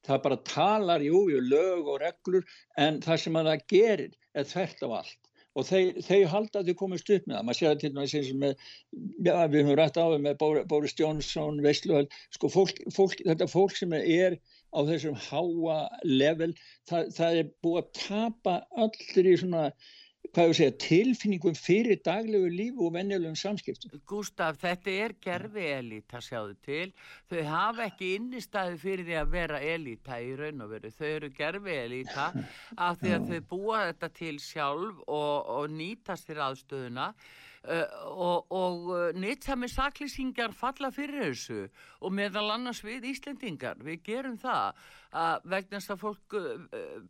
[0.06, 4.84] það bara talar jú, jú, lög og reglur en það sem það gerir er þvert
[4.86, 5.22] á allt.
[5.56, 8.32] Og þeir, þeir halda að þau komist upp með það, maður sér það til dæmis
[8.42, 8.66] með,
[9.24, 13.78] já við höfum rætt á það með Boris Johnson, Veistluhald, sko fólk, fólk, þetta fólk
[13.78, 14.36] sem er
[14.76, 16.50] á þessum háa level,
[16.90, 19.70] það, það er búið að tapa allir í svona
[20.36, 23.94] hvað ég segja, tilfinningum fyrir daglegu lífu og venjulegum samskiptum.
[24.08, 26.90] Gustaf, þetta er gerfi elita, sjáðu til.
[27.30, 30.92] Þau hafa ekki innistæði fyrir því að vera elita í raun og veru.
[30.98, 32.28] Þau eru gerfi elita
[32.76, 37.10] af því að þau búa þetta til sjálf og, og nýtast þér aðstöðuna
[37.66, 41.64] og, og uh, nýttami saklýsingar falla fyrir þessu
[42.00, 43.80] og meðal annars við Íslendingar.
[43.82, 44.78] Við gerum það
[45.16, 46.52] að vegna þess að fólk uh,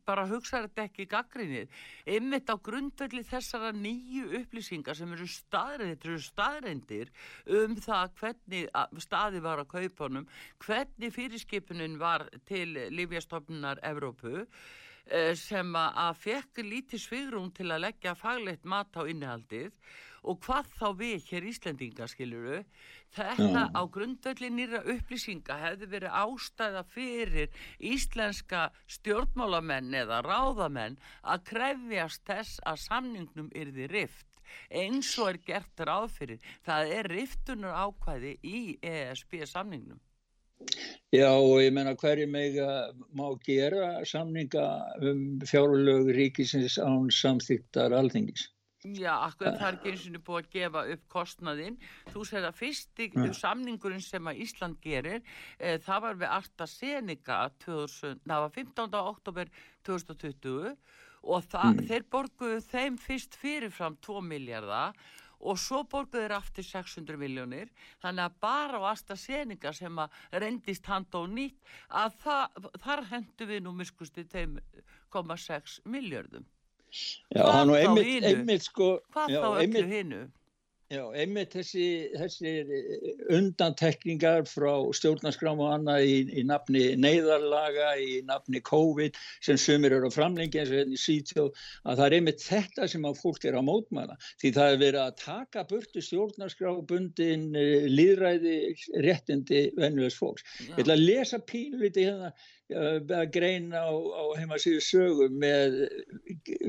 [0.09, 1.83] bara hugsa þetta ekki gaggrinnið
[2.17, 7.13] ymmit á grundvelli þessara nýju upplýsingar sem eru staðreindir, staðreindir
[7.59, 8.67] um það hvernig
[9.05, 10.27] staði var á kaupunum
[10.65, 14.47] hvernig fyrirskipunin var til Lífjastofnunar Evrópu
[15.39, 19.71] sem að fekk lítið svigrún til að leggja faglegt mat á innihaldið
[20.27, 22.61] og hvað þá við hér Íslendinga skiluru
[23.17, 27.61] þetta á grundvelli nýra upplýsinga hefði verið ástæða fyrir
[27.93, 28.63] íslenska
[28.99, 34.27] stjórnmálamenn eða ráðamenn að krefjast þess að samningnum yrði rift.
[34.71, 36.51] Eins og er gert ráð fyrir.
[36.67, 40.03] Það er riftunar ákvæði í ESB samningnum
[41.15, 42.69] Já og ég menna hverju mega
[43.19, 44.65] má gera samninga
[45.11, 45.21] um
[45.51, 48.47] fjárlög ríkisins án samþýttar alþingis
[48.95, 51.79] Já, akkurat það er ekki eins og búið að gefa upp kostnaðinn.
[52.13, 53.27] Þú segir að fyrsti ja.
[53.35, 55.23] samningurinn sem að Ísland gerir,
[55.59, 58.99] e, það var við Arta Seneca, 2000, það var 15.
[59.01, 59.53] oktober
[59.89, 60.75] 2020
[61.27, 61.85] og það, mm.
[61.91, 64.99] þeir borguðu þeim fyrst fyrirfram 2 miljardar
[65.37, 67.73] og svo borguðu þeir aftur 600 miljónir.
[68.05, 71.59] Þannig að bara á Arta Seneca sem að rendist hand á nýtt,
[71.91, 76.47] að það, þar hendu við nú miskustið 2,6 miljardum.
[77.35, 80.25] Já, hann og einmitt, einmitt sko Hvað já, þá öllu hinnu?
[80.87, 81.85] Já, einmitt þessi,
[82.15, 82.51] þessi
[83.35, 90.07] undantekningar frá stjórnarskrám og annað í, í nafni neyðarlaga, í nafni COVID sem sumir eru
[90.07, 91.49] á framlengi eins og hérna í sítjó,
[91.83, 94.15] að það er einmitt þetta sem að fólk er á mótmæla.
[94.39, 98.59] Því það er verið að taka burtu stjórnarskrábundin eh, líðræði
[99.09, 100.47] réttindi vennuðs fólks.
[100.61, 100.71] Já.
[100.71, 102.31] Ég ætla að lesa pínliti hérna
[102.75, 105.77] að greina á, á heimasíðu sögum með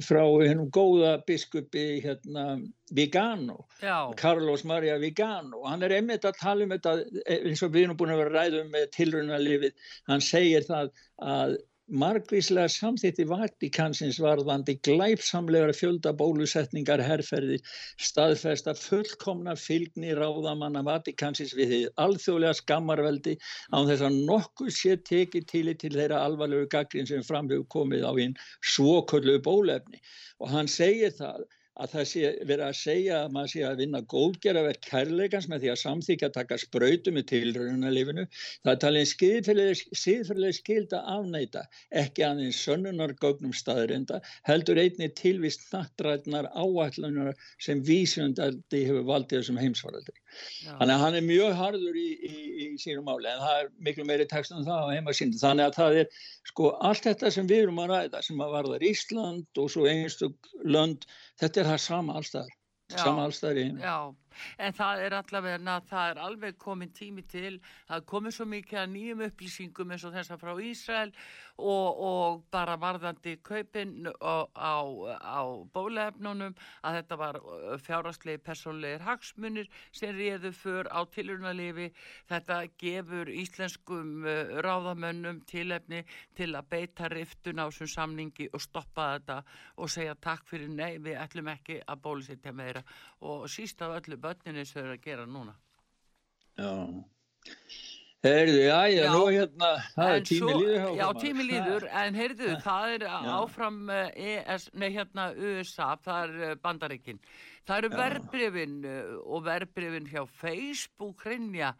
[0.05, 2.59] frá hennum góða biskupi hérna
[2.93, 4.13] Vigano, Já.
[4.15, 6.93] Carlos Maria Vigano og hann er einmitt að tala um þetta
[7.25, 9.73] eins og við erum búin að vera ræðum með tilrunalifið,
[10.07, 11.57] hann segir það að
[11.87, 17.59] margvíslega samþitti Vatikansins varðandi glæpsamlegar fjölda bólusetningar herrferði
[18.07, 23.37] staðfesta fullkomna fylgni ráðamanna Vatikansins við því alþjóðlega skammarveldi
[23.71, 28.11] án þess að nokkuð sé tekið til til þeirra alvarlegu gaggrin sem framhjóð komið á
[28.19, 28.35] einn
[28.73, 30.03] svoköllu bólefni
[30.43, 31.47] og hann segir það
[31.83, 35.71] að það sé verið að segja að maður sé að vinna góðgerðaverk kærleikans með því
[35.73, 38.25] að samþykja að taka spröytu með tilröðunarlifinu.
[38.63, 39.11] Það er talið
[40.03, 41.65] síðferðileg skild að afnæta,
[42.03, 50.17] ekki aðeins sönnunargögnum staðrinda, heldur einni tilvist nattrætnar áallunar sem vísjöndaldi hefur valdið þessum heimsvaraldi.
[50.67, 54.05] Þannig að hann er mjög harður í, í, í sínum máli en það er miklu
[54.09, 55.39] meiri text en það á heimasýndu.
[55.41, 56.21] Þannig að það er
[56.51, 60.51] sko allt þetta sem við erum að ræða sem að varðar Ísland og svo einstug
[60.63, 61.07] lönd,
[61.41, 62.55] þetta er það sama allstaðar.
[62.95, 63.81] Sama allstaðar í heim.
[64.57, 67.57] En það er allavega, það er alveg komin tími til,
[67.89, 71.13] það komið svo mikið að nýjum upplýsingum eins og þessa frá Ísrael
[71.57, 74.77] og, og bara varðandi kaupin á, á,
[75.17, 75.41] á
[75.73, 77.39] bólefnunum að þetta var
[77.83, 81.89] fjárastlegi personlegir hagsmunir sem réðu för á tilurunalifi.
[82.29, 84.25] Þetta gefur íslenskum
[84.63, 86.03] ráðamönnum tilefni
[86.37, 89.41] til að beita riftun á þessum samningi og stoppa þetta
[89.77, 92.83] og segja takk fyrir nei, við ætlum ekki að bólusetja meira
[93.25, 95.57] og síst af öllu börninni sem þau eru að gera núna.
[96.57, 96.73] Já.
[98.25, 102.47] Heyrðu, já, já, nú hérna það er tími svo, líður Já, tími líður, en heyrðu,
[102.65, 103.17] það er já.
[103.35, 107.19] áfram ES, eh, nei hérna USA, það er eh, bandaríkin.
[107.69, 111.75] Það eru verbreyfin eh, og verbreyfin hjá Facebook hrinja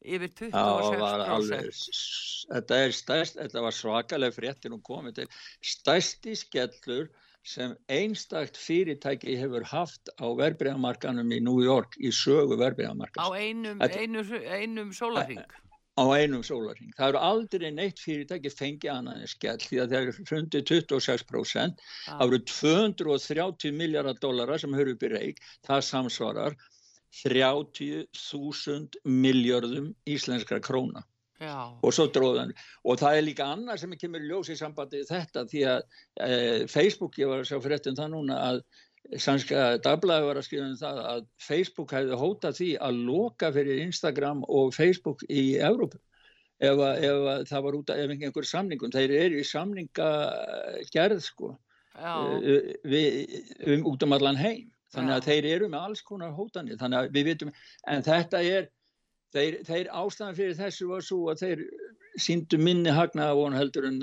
[0.00, 1.82] yfir 26%
[2.54, 5.28] Þetta er stærst, þetta var svakalega fréttin og komið til.
[5.74, 7.10] Stærsti skellur
[7.46, 13.24] sem einstakt fyrirtæki hefur haft á verbreyðamarkanum í New York í sögu verbreyðamarkans.
[13.24, 15.42] Á einum, einum, einum sólarring?
[15.96, 16.92] Á einum sólarring.
[16.96, 21.80] Það eru aldrei neitt fyrirtæki fengið annað en skell því að það er fundið 26%.
[22.08, 22.20] Ah.
[22.20, 25.42] Það eru 230 miljardar dólara sem höfur upp í reik.
[25.66, 26.58] Það samsvarar
[27.24, 31.02] 30.000 miljardum íslenskra króna.
[31.40, 31.56] Já.
[31.72, 32.52] og svo dróðan
[32.84, 35.80] og það er líka annað sem kemur í ljós í sambandi þetta því að
[36.26, 36.34] e,
[36.68, 38.60] Facebook, ég var að sjá fyrir þetta núna að
[39.16, 43.80] sannska dagblæði var að skrifa um það að Facebook hefði hótað því að loka fyrir
[43.86, 45.98] Instagram og Facebook í Európa
[46.60, 51.54] ef, ef að það var út af ef einhver samningum, þeir eru í samningagerð sko
[51.96, 53.08] e, við,
[53.66, 54.68] um, út um allan heim.
[54.90, 55.26] Þannig að Já.
[55.28, 56.78] þeir eru með alls konar hótanir.
[56.80, 57.52] Þannig að við vitum,
[57.92, 58.64] en þetta er
[59.34, 61.64] þeir, þeir ástæðan fyrir þessu var svo að þeir
[62.20, 64.00] síndu minni hagnaða von heldur en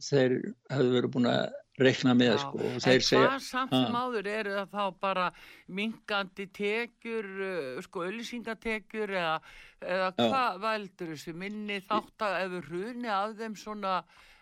[0.00, 0.38] þeir
[0.72, 1.50] hefðu verið búin að
[1.80, 5.26] rekna með sko, en hvað segja, samt sem áður eru það þá bara
[5.80, 9.36] mingandi tekjur uh, sko öllisingatekjur eða,
[9.84, 11.36] eða hvað veldur þessu?
[11.40, 14.00] Minni þátt að ef við hruni af þeim svona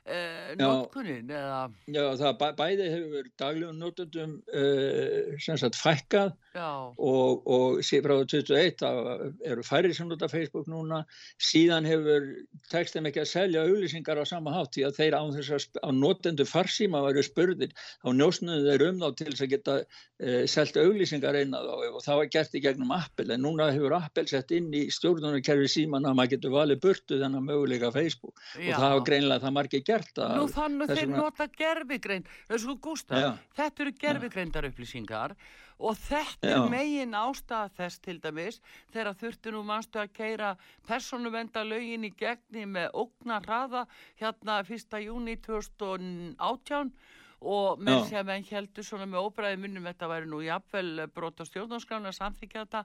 [0.09, 1.67] Uh, notkunin eða?
[1.93, 8.15] Já, það bæ, bæði hefur daglegum notundum uh, sem sagt fækkað og, og síðan frá
[8.33, 11.03] 2021 eru færri sem nota Facebook núna.
[11.43, 12.27] Síðan hefur
[12.73, 15.91] tekstum ekki að selja auglýsingar á sama hátt því að þeir án þess að á
[15.95, 20.85] notendu farsíma varu spurðir á njósnuðu þeir um þá til þess að geta uh, selta
[20.87, 21.77] auglýsingar einn að þá.
[21.89, 25.71] Og það var gert í gegnum Apple en núna hefur Apple sett inn í stjórnunarkerfi
[25.79, 28.37] síman að maður getur valið burtu þennan möguleika Facebook.
[28.59, 28.75] Já.
[28.75, 30.35] og það var greinlega það margir gert að...
[30.39, 31.23] Nú þannig þeir vegna...
[31.23, 33.31] nota gerfigrein, þessu Gustaf, Já.
[33.59, 35.35] þetta eru gerfigreindar upplýsingar
[35.79, 36.57] og þetta Já.
[36.57, 38.61] er megin ástæða þess til dæmis
[38.93, 40.55] þegar þurftu nú mannstu að keira
[40.89, 43.87] persónuvenda lögin í gegni með ógna hraða
[44.21, 45.01] hérna 1.
[45.05, 46.93] júni 2018
[47.39, 51.39] og með því að menn heldur svona með óbræði munum þetta væri nú jafnvel brot
[51.39, 52.81] á stjórnarskrána samþykja þetta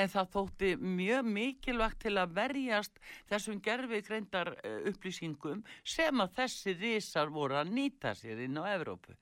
[0.00, 6.38] en það þótti mjög mikilvægt til að verjast þessum gerfi greindar eh, upplýsingum sem að
[6.40, 9.18] þessi risar voru að nýta sér inn á Evrópu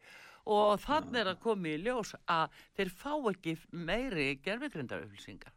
[0.46, 5.54] og þannig er að koma í ljós að þeir fá ekki meiri upplýsingar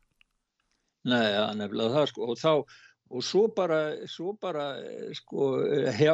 [1.07, 2.27] Nei, ja, nefnilega það sko.
[2.33, 2.53] Og þá
[3.09, 3.79] og svo bara,
[4.09, 4.67] svo bara
[5.17, 5.49] sko,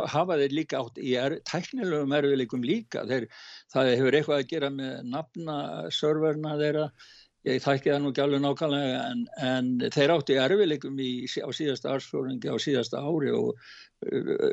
[0.07, 3.03] hafa þeir líka átt í er, tæknilegum erfiðleikum líka.
[3.09, 3.28] Þeir,
[3.73, 6.86] það hefur eitthvað að gera með nafnaserverna þeirra.
[7.45, 11.09] Ég þækki það nú ekki alveg nákvæmlega en, en þeir átt í erfiðleikum í,
[11.45, 13.51] á síðasta ársfjóringi á síðasta ári og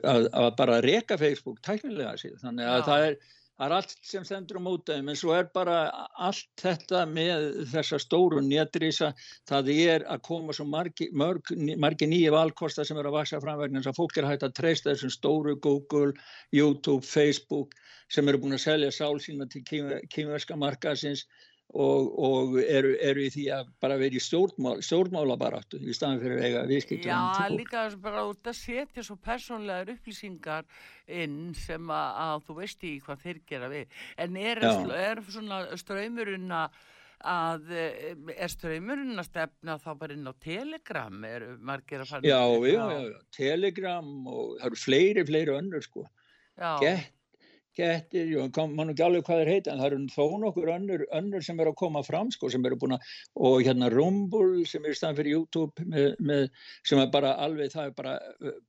[0.03, 2.43] að, að bara reka Facebook tæknilega síðan.
[2.43, 2.87] Þannig að Já.
[2.91, 3.17] það er
[3.59, 5.77] það er allt sem stendur á mótaðum en svo er bara
[6.29, 9.13] allt þetta með þessa stóru néttrisa
[9.49, 13.83] það er að koma svo margi, margi nýju valkosta sem eru að vaksa fram vegna
[13.83, 16.13] þess að fólk er hægt að treysta þessum stóru Google,
[16.53, 17.77] YouTube, Facebook
[18.13, 21.27] sem eru búin að selja sál sína til kýmverska markasins
[21.73, 26.43] og, og eru, eru í því að bara vera í stjórnmál, stjórnmálabaráttu í staðan fyrir
[26.45, 27.21] eiga viðskipt Já,
[27.53, 30.69] líka bara út að setja svo persónlegar upplýsingar
[31.09, 34.01] inn sem að, að þú veist í hvað þeir gera við.
[34.21, 34.61] En er,
[34.99, 36.77] er svona ströymurinn að
[37.23, 41.25] er ströymurinn að stefna þá bara inn á Telegram?
[41.25, 45.87] Er margir að fara Já, já, já, já, Telegram og það eru fleiri, fleiri önnur
[45.87, 46.07] sko.
[46.83, 47.22] Gett
[47.77, 48.45] kettir, jú,
[48.77, 51.73] mann ekki alveg hvað er heita en það eru þó nokkur önnur, önnur sem eru
[51.73, 53.11] að koma fram sko, sem eru búin að
[53.49, 56.47] og hérna Rumble sem er stann fyrir YouTube með, með,
[56.89, 58.15] sem er bara alveg það er bara,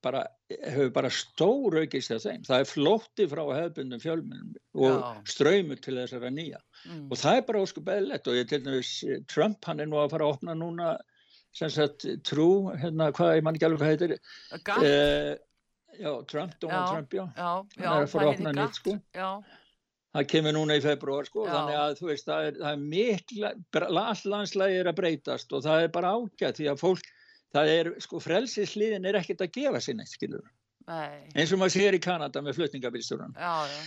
[0.04, 5.08] bara hefur bara stór aukist af þeim, það er flótti frá hefbundum fjölmennum og Já.
[5.34, 7.08] ströymur til þessara nýja mm.
[7.10, 8.94] og það er bara óskup eðlert og ég til dæmis
[9.30, 10.94] Trump hann er nú að fara að opna núna
[11.54, 14.14] sem sagt trú, hérna hvað, ég man ekki alveg hvað heitir
[14.66, 15.44] Gatt,
[15.98, 16.92] já, Trump, Donald Já.
[16.92, 18.96] Trump, já já, já, er að fara að opna nýtt, sko.
[19.14, 19.30] Já,
[20.14, 21.52] það kemur núna í februar sko, Já.
[21.56, 23.52] þannig að þú veist, það er, það er mikla,
[24.04, 27.08] all landslægi er að breytast og það er bara ágætt því að fólk,
[27.54, 30.44] það er, sko, frelsisliðin er ekkert að gefa neitt, skilur
[30.88, 33.78] nei, eins og maður sér í Kanada með flutningabílstjóran já, já,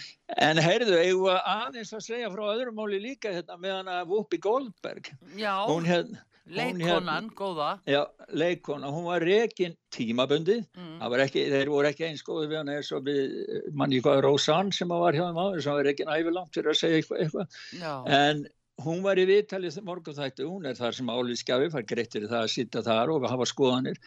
[0.47, 4.39] en heyrðu, eigum við aðeins að segja frá öðrum máli líka hérna meðan að Whoopi
[4.41, 6.23] Goldberg já, hún hérna,
[6.53, 12.51] leikkonan, góða, já, leikona, hún var rekin tímabundið mm, ekki, þeir voru ekki eins góði
[12.51, 13.33] við hann eins og við,
[13.77, 17.01] manni hvað, Rósann sem var hjá þeim áður, sem var ekki ævilangt fyrir að segja
[17.01, 18.15] eitthvað, eitthvað.
[18.19, 18.45] En
[18.85, 22.43] hún var í viðtalið morgun þættu, hún er þar sem álíðskjafi, fær greitt fyrir það
[22.47, 24.01] að sitta þar og hafa skoðanir.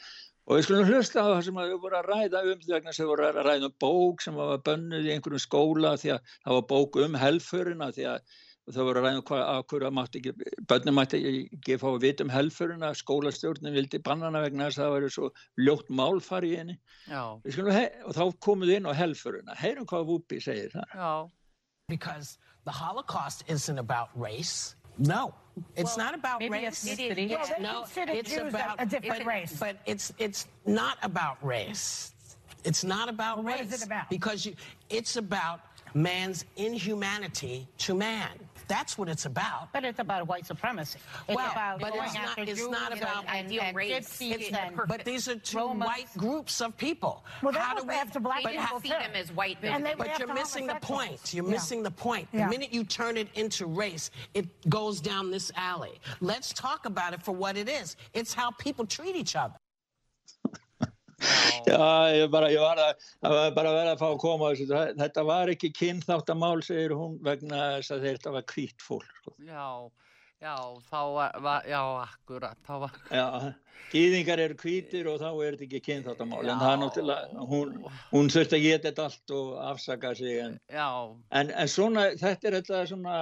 [0.51, 3.11] Og við skulum hlusta á það sem við vorum að ræða um því sem við
[3.13, 6.65] vorum að ræða um bók sem var bönnuð í einhverjum skóla því að það var
[6.73, 8.39] bók um helförina því að
[8.69, 10.33] það voru að ræða um hvað, að hverju mátti ekki,
[10.71, 14.95] börnum mátti ekki fá að vita um helförina, skólastjórnin vildi bannana vegna þess að það
[14.97, 15.31] væri svo
[15.65, 16.77] ljótt málfari í henni.
[17.11, 19.57] og þá komum við inn á helföruna.
[19.59, 20.85] Heyrum hvað Whoopi segir það.
[20.95, 21.31] já,
[21.89, 24.77] Because the Holocaust isn't about race.
[24.99, 25.35] No,
[25.77, 26.85] it's not about maybe race.
[26.85, 27.31] ethnicity.
[27.31, 29.57] Well, they no, consider it's Jews about a different but- race.
[29.59, 32.13] But it's it's not about race.
[32.65, 33.73] It's not about Well, what race.
[33.73, 34.11] is it about?
[34.11, 34.55] Because you,
[34.91, 35.61] it's about
[35.95, 38.29] man's inhumanity to man.
[38.71, 39.73] That's what it's about.
[39.73, 41.01] But it's about white supremacy.
[41.29, 44.21] It's Well, about but going it's not- it's Jews not about and, ideal and race.
[44.21, 45.85] It's- and but these are two Romas.
[45.87, 47.25] white groups of people.
[47.43, 48.95] Well, they How were do we, after black They didn't people see too.
[48.95, 51.35] them as white And they But you're missing the point.
[51.35, 51.51] You're Yeah.
[51.51, 52.29] missing the point.
[52.33, 52.45] Yeah.
[52.45, 56.01] The minute you turn it into race, it goes down this alley.
[56.21, 57.97] Let's talk about it for what it is.
[58.15, 59.55] It's how people treat each other.
[61.21, 64.95] Já, ég, bara, ég var að, var bara að vera að fá að koma að
[65.01, 69.11] Þetta var ekki kynþáttamál, segir hún, vegna þess að þetta var hvít fólk.
[69.21, 69.35] Sko.
[69.45, 69.67] já,
[70.41, 70.55] já,
[70.89, 73.27] þá var, var já, akkurat, þá var, Já,
[73.91, 76.41] gýðingar eru hvítir og þá er þetta ekki kynþáttamál.
[76.45, 76.57] En Já.
[76.61, 77.73] það er náttúrulega, hún,
[78.13, 80.37] hún þurfti að geta þetta allt og afsaka sig.
[80.45, 80.59] En,
[81.41, 83.17] en, en svona, þetta er þetta svona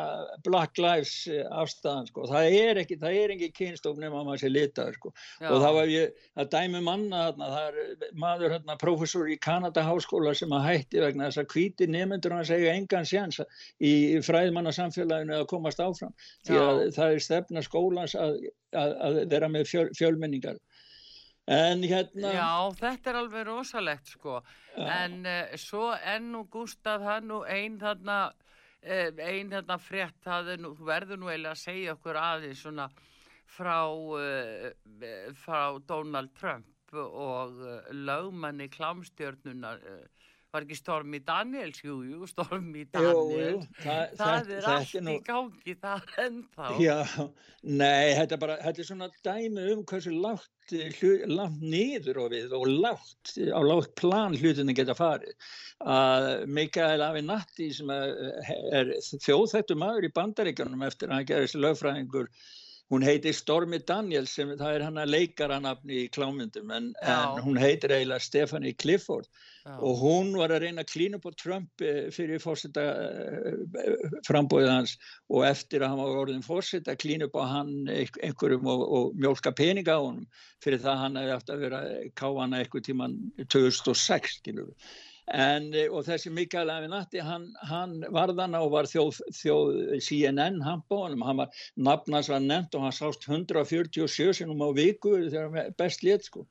[0.44, 2.26] Black Lives eh, afstæðan, sko.
[2.32, 5.14] Það er ekki, það er ekki kynstof nema að maður sé litaður, sko.
[5.40, 9.38] já, og það var ég að dæmi manna þarna, það er maður hérna, prófessor í
[9.48, 13.40] Kanada háskóla sem að hætti vegna þess að hvíti nemyndur hann segja engan séns
[13.80, 13.92] í
[14.24, 16.14] fræðmanna samfélaginu að komast áfram
[16.46, 16.90] því að Já.
[16.98, 18.40] það er stefna skólans að,
[18.76, 20.58] að, að vera með fjöl, fjölmenningar.
[21.48, 24.42] En hérna Já, þetta er alveg rosalegt sko,
[24.76, 28.16] en uh, svo enn og Gustaf, það er nú ein þarna,
[28.84, 32.90] uh, ein þarna frétt, það nú, verður nú eiginlega að segja okkur aðeins svona
[33.48, 34.68] frá, uh,
[35.40, 39.80] frá Donald Trump og uh, lögmanni klámstjörnunar,
[40.54, 45.14] var ekki Stormi Daniels, jú, jú, Stormi jú, jú, Daniels, það, það er allt nú-
[45.14, 46.68] í gangi þar ennþá.
[46.80, 46.96] Já,
[47.62, 52.30] nei, þetta er bara, þetta er svona dæmi um hversu lágt, eh, lágt niður og
[52.32, 55.34] við og lágt, á lágt plan hlutinni geta farið.
[55.84, 58.14] Að Mikael Avenatti sem er,
[58.72, 62.32] er þjóðþættu maður í bandaríkjunum eftir að hann gerist lögfræðingur,
[62.88, 67.58] hún heitir Stormi Daniels sem það er hann að leikaranafni í klámyndum en, en hún
[67.60, 69.28] heitir eiginlega Stephanie Clifford
[69.66, 69.74] Já.
[69.84, 72.86] og hún var að reyna að klína á Trump eh, fyrir fórseta
[74.26, 74.94] frambóðið hans
[75.28, 79.20] og eftir að hann var orðin fórseta klína upp á hann einhver- einhverjum og, og
[79.20, 80.24] mjólka peninga á honum
[80.64, 81.82] fyrir það hann hefði aftur að vera
[82.22, 84.90] káana eitthvað tíman 2006 skilur við.
[85.34, 91.24] En, eh, og þessi Mikael Avenatti, hann, hann varðana og var þjóð, þjóð CNN honum,
[91.26, 96.04] hann var nafnans var nefnt og hann sást 147 sinum á viku þegar hann best
[96.06, 96.46] létt sko.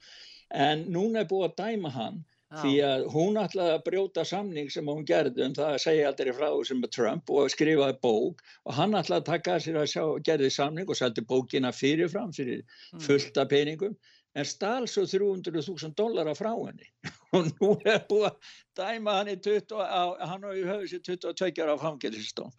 [0.53, 2.25] En núna er búið að dæma hann
[2.55, 6.35] því að hún ætlaði að brjóta samning sem hún gerði um það að segja aldrei
[6.37, 8.43] frá sem Trump og skrifaði bók.
[8.63, 12.63] Og hann ætlaði að taka sér að sjá, gerði samning og seldi bókina fyrirfram fyrir
[13.03, 13.97] fullt af peningum
[14.37, 16.89] en stál svo 300.000 dollara frá henni.
[17.35, 21.03] Og nú er búið að dæma hann í 20, á, hann á í höfu sér
[21.09, 22.53] 22 ára fangelsistóm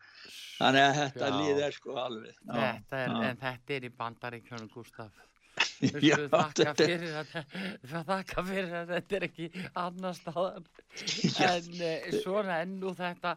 [0.58, 1.38] þannig að þetta Já.
[1.38, 5.24] líð er sko alveg Já, Þetta er, en þetta er í bandaríkjónu, Gustaf.
[6.08, 7.14] Já, þakka þetta fyrir
[7.82, 9.48] við þakka fyrir að þetta er ekki
[9.82, 10.68] annar staðan
[11.48, 13.34] en uh, svona ennú þetta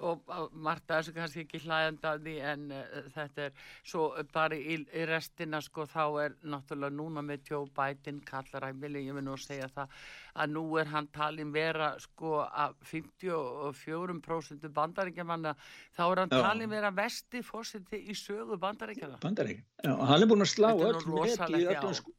[0.00, 5.60] og að þessu kannski ekki hlæðandaði en uh, þetta er svo bara í, í restina
[5.64, 9.94] sko þá er náttúrulega núna með Joe Biden kallar æmili, ég vil nú segja það
[10.34, 15.54] að nú er hann talin vera sko að 54% bandaríkjamanna
[15.94, 16.40] þá er hann Já.
[16.48, 19.64] talin vera vesti fórseti í sögu bandaríkjana Bandaríkin.
[19.84, 22.00] Já, hann er búin að slá er öll met í öllum sk Já.
[22.00, 22.14] sk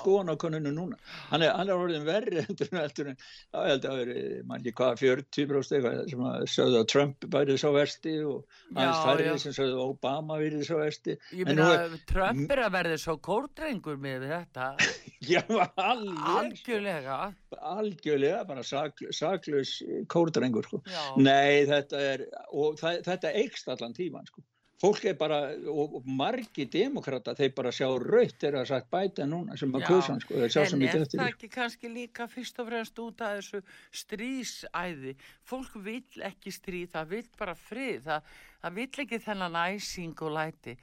[0.00, 0.98] skoðanakoninu núna.
[1.30, 4.02] Hann er, hann er orðin verri heldur en heldur en, já, ég held að það
[4.02, 8.16] er, mann ekki hvað, 40 bróst eitthvað sem að sögðu að Trump bærið svo versti
[8.26, 9.34] og færri já.
[9.42, 11.16] sem sögðu að Obama verið svo versti.
[11.36, 11.68] Ég meina,
[12.10, 14.72] Trump er að verði svo kórdrengur með þetta,
[15.32, 15.42] Já,
[15.80, 17.20] algjörlega.
[17.56, 19.78] algjörlega, bara sakl, saklaus
[20.12, 20.82] kórdrengur, sko.
[21.22, 24.44] Nei, þetta er, og það, þetta eikst allan tíman, sko.
[24.76, 25.38] Fólk er bara,
[25.72, 29.86] og, og margi demokrata, þeir bara sjá raut þegar það sagt bæta núna sem að
[29.86, 29.88] Já.
[29.88, 31.32] kusan, sko, þeir sjá en sem er ekki eftir það því.
[31.32, 33.62] ekki kannski líka fyrst og fremst út af þessu
[34.02, 35.14] strísæði?
[35.48, 38.32] Fólk vill ekki stríð, það vill bara frið, það,
[38.66, 40.76] það vill ekki þennan æsing og læti.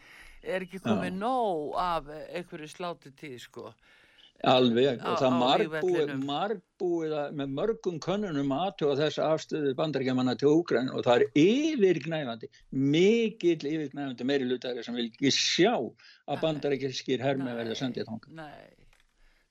[0.43, 3.69] Er ekki komið nóg af einhverju slátu tíð, sko?
[4.43, 10.49] Alveg, á- og það margbúið, margbúið að- með mörgum könnunum aðtöga þessa afstöðu bandaríkjamanna til
[10.51, 17.23] Úgræn og það er yfirgnæfandi, mikill yfirgnæfandi meiri lutari sem vil ekki sjá að bandaríkjaskir
[17.23, 18.35] hermi verði sendið þangað.
[18.35, 18.67] Nei,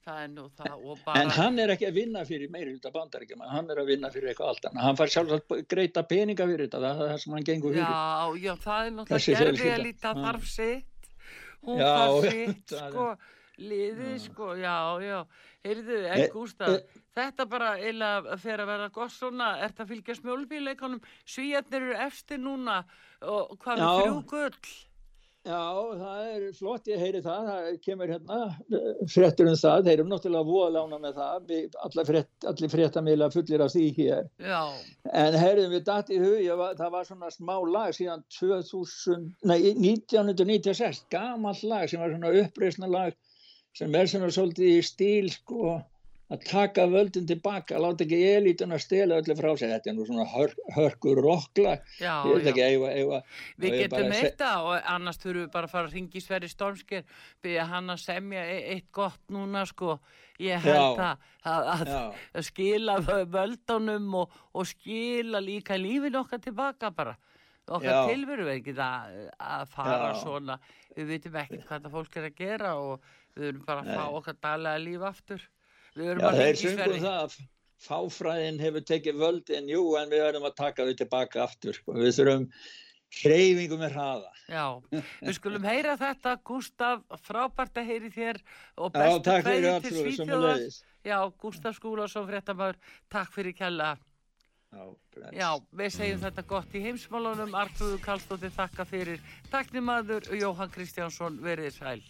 [0.04, 1.22] það er nú það og bara...
[1.22, 4.28] En hann er ekki að vinna fyrir meiri hluta bandaríkjaman, hann er að vinna fyrir
[4.34, 4.82] eitthvað allt annað.
[4.90, 7.88] Hann fær sjálfsagt greita peninga fyrir þetta, það er það sem hann gengur fyrir.
[7.88, 9.76] Já, já, það er náttúrulega fjölskylda.
[9.78, 11.14] að líta þarf sitt,
[11.64, 13.14] hún þarf sitt, sko,
[13.58, 15.18] liðið, sko, já, já,
[15.64, 19.92] heyrðu, E- en Gústaf, e- þetta bara eiginlega fer að vera gott svona, ert að
[19.92, 22.84] fylgjast með olbíleikonum, svíjarnir eru efstir núna
[23.22, 23.90] og hvað Já.
[24.00, 24.72] þrjú gull?
[25.42, 25.58] Já,
[25.98, 28.36] það er flott, ég heyri það, það kemur hérna
[29.10, 31.48] fréttur um það, þeir eru náttúrulega voðalána með það,
[32.46, 34.28] allir fréttamila fullir af því hér.
[34.38, 34.60] Já,
[35.12, 36.46] En heyrðum við datt í hug,
[36.78, 42.86] það var svona smá lag síðan 2000, nei, 1996, gamall lag sem var svona uppreisna
[42.86, 43.12] lag
[43.76, 45.78] sem er svona svolítið í stíl sko
[46.32, 50.24] að taka völdin tilbaka, láta ekki elítuna stela öllu frá sig, þetta er nú svona
[50.32, 53.18] hör, hörkur rocklag, já, ég veit ekki, eiga, eiga,
[53.60, 57.04] Við getum eitt það og annars þurfum við bara að fara að ringi Sverri Stormsker
[57.44, 59.98] byrja hann að semja e- eitt gott núna sko.
[60.40, 61.10] Ég held Já.
[61.10, 67.18] að, að, að, að skila vö- völdunum og, og skila líka lífin okkar tilbaka bara.
[67.68, 70.22] Okkar tilveru er ekki að, að fara Já.
[70.24, 70.56] svona.
[70.96, 73.96] Við vitum ekkert hvað það fólk er að gera og við erum bara að Nei.
[73.96, 75.48] fá okkar daglega líf aftur
[75.96, 77.36] við erum Já, að þeir Sverri það að
[77.82, 81.78] fáfræðin hefur tekið völdin, jú, en við verðum að taka þau tilbaka aftur.
[81.78, 81.96] Sko.
[81.98, 82.46] Við þurfum
[83.22, 84.30] hreyfingu með hraða.
[84.52, 88.40] Já, við skulum heyra þetta Gustaf, frábært að heyri þér
[88.76, 90.64] og bestu allt til Svíþjóðar.
[91.02, 92.80] Já, Gustaf Skúlason, fréttamaður,
[93.12, 93.92] takk fyrir kjalla.
[94.72, 94.84] Já.
[95.36, 99.20] Já, við segjum þetta gott í heimsmálunum, Artrúður Karlsdóttir þakka fyrir,
[99.52, 102.00] taknimaður Jóhann Kristjánsson, verið sæl.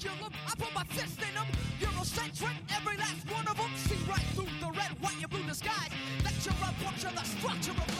[0.00, 1.46] Curriculum, I put my fist in them.
[1.80, 3.70] Eurocentric, every last one of them.
[3.76, 5.90] See right through the red, white, and blue disguise.
[6.24, 7.99] Lecture up, puncture the structure of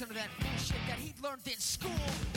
[0.00, 2.29] listen to that bullshit that he'd learned in school.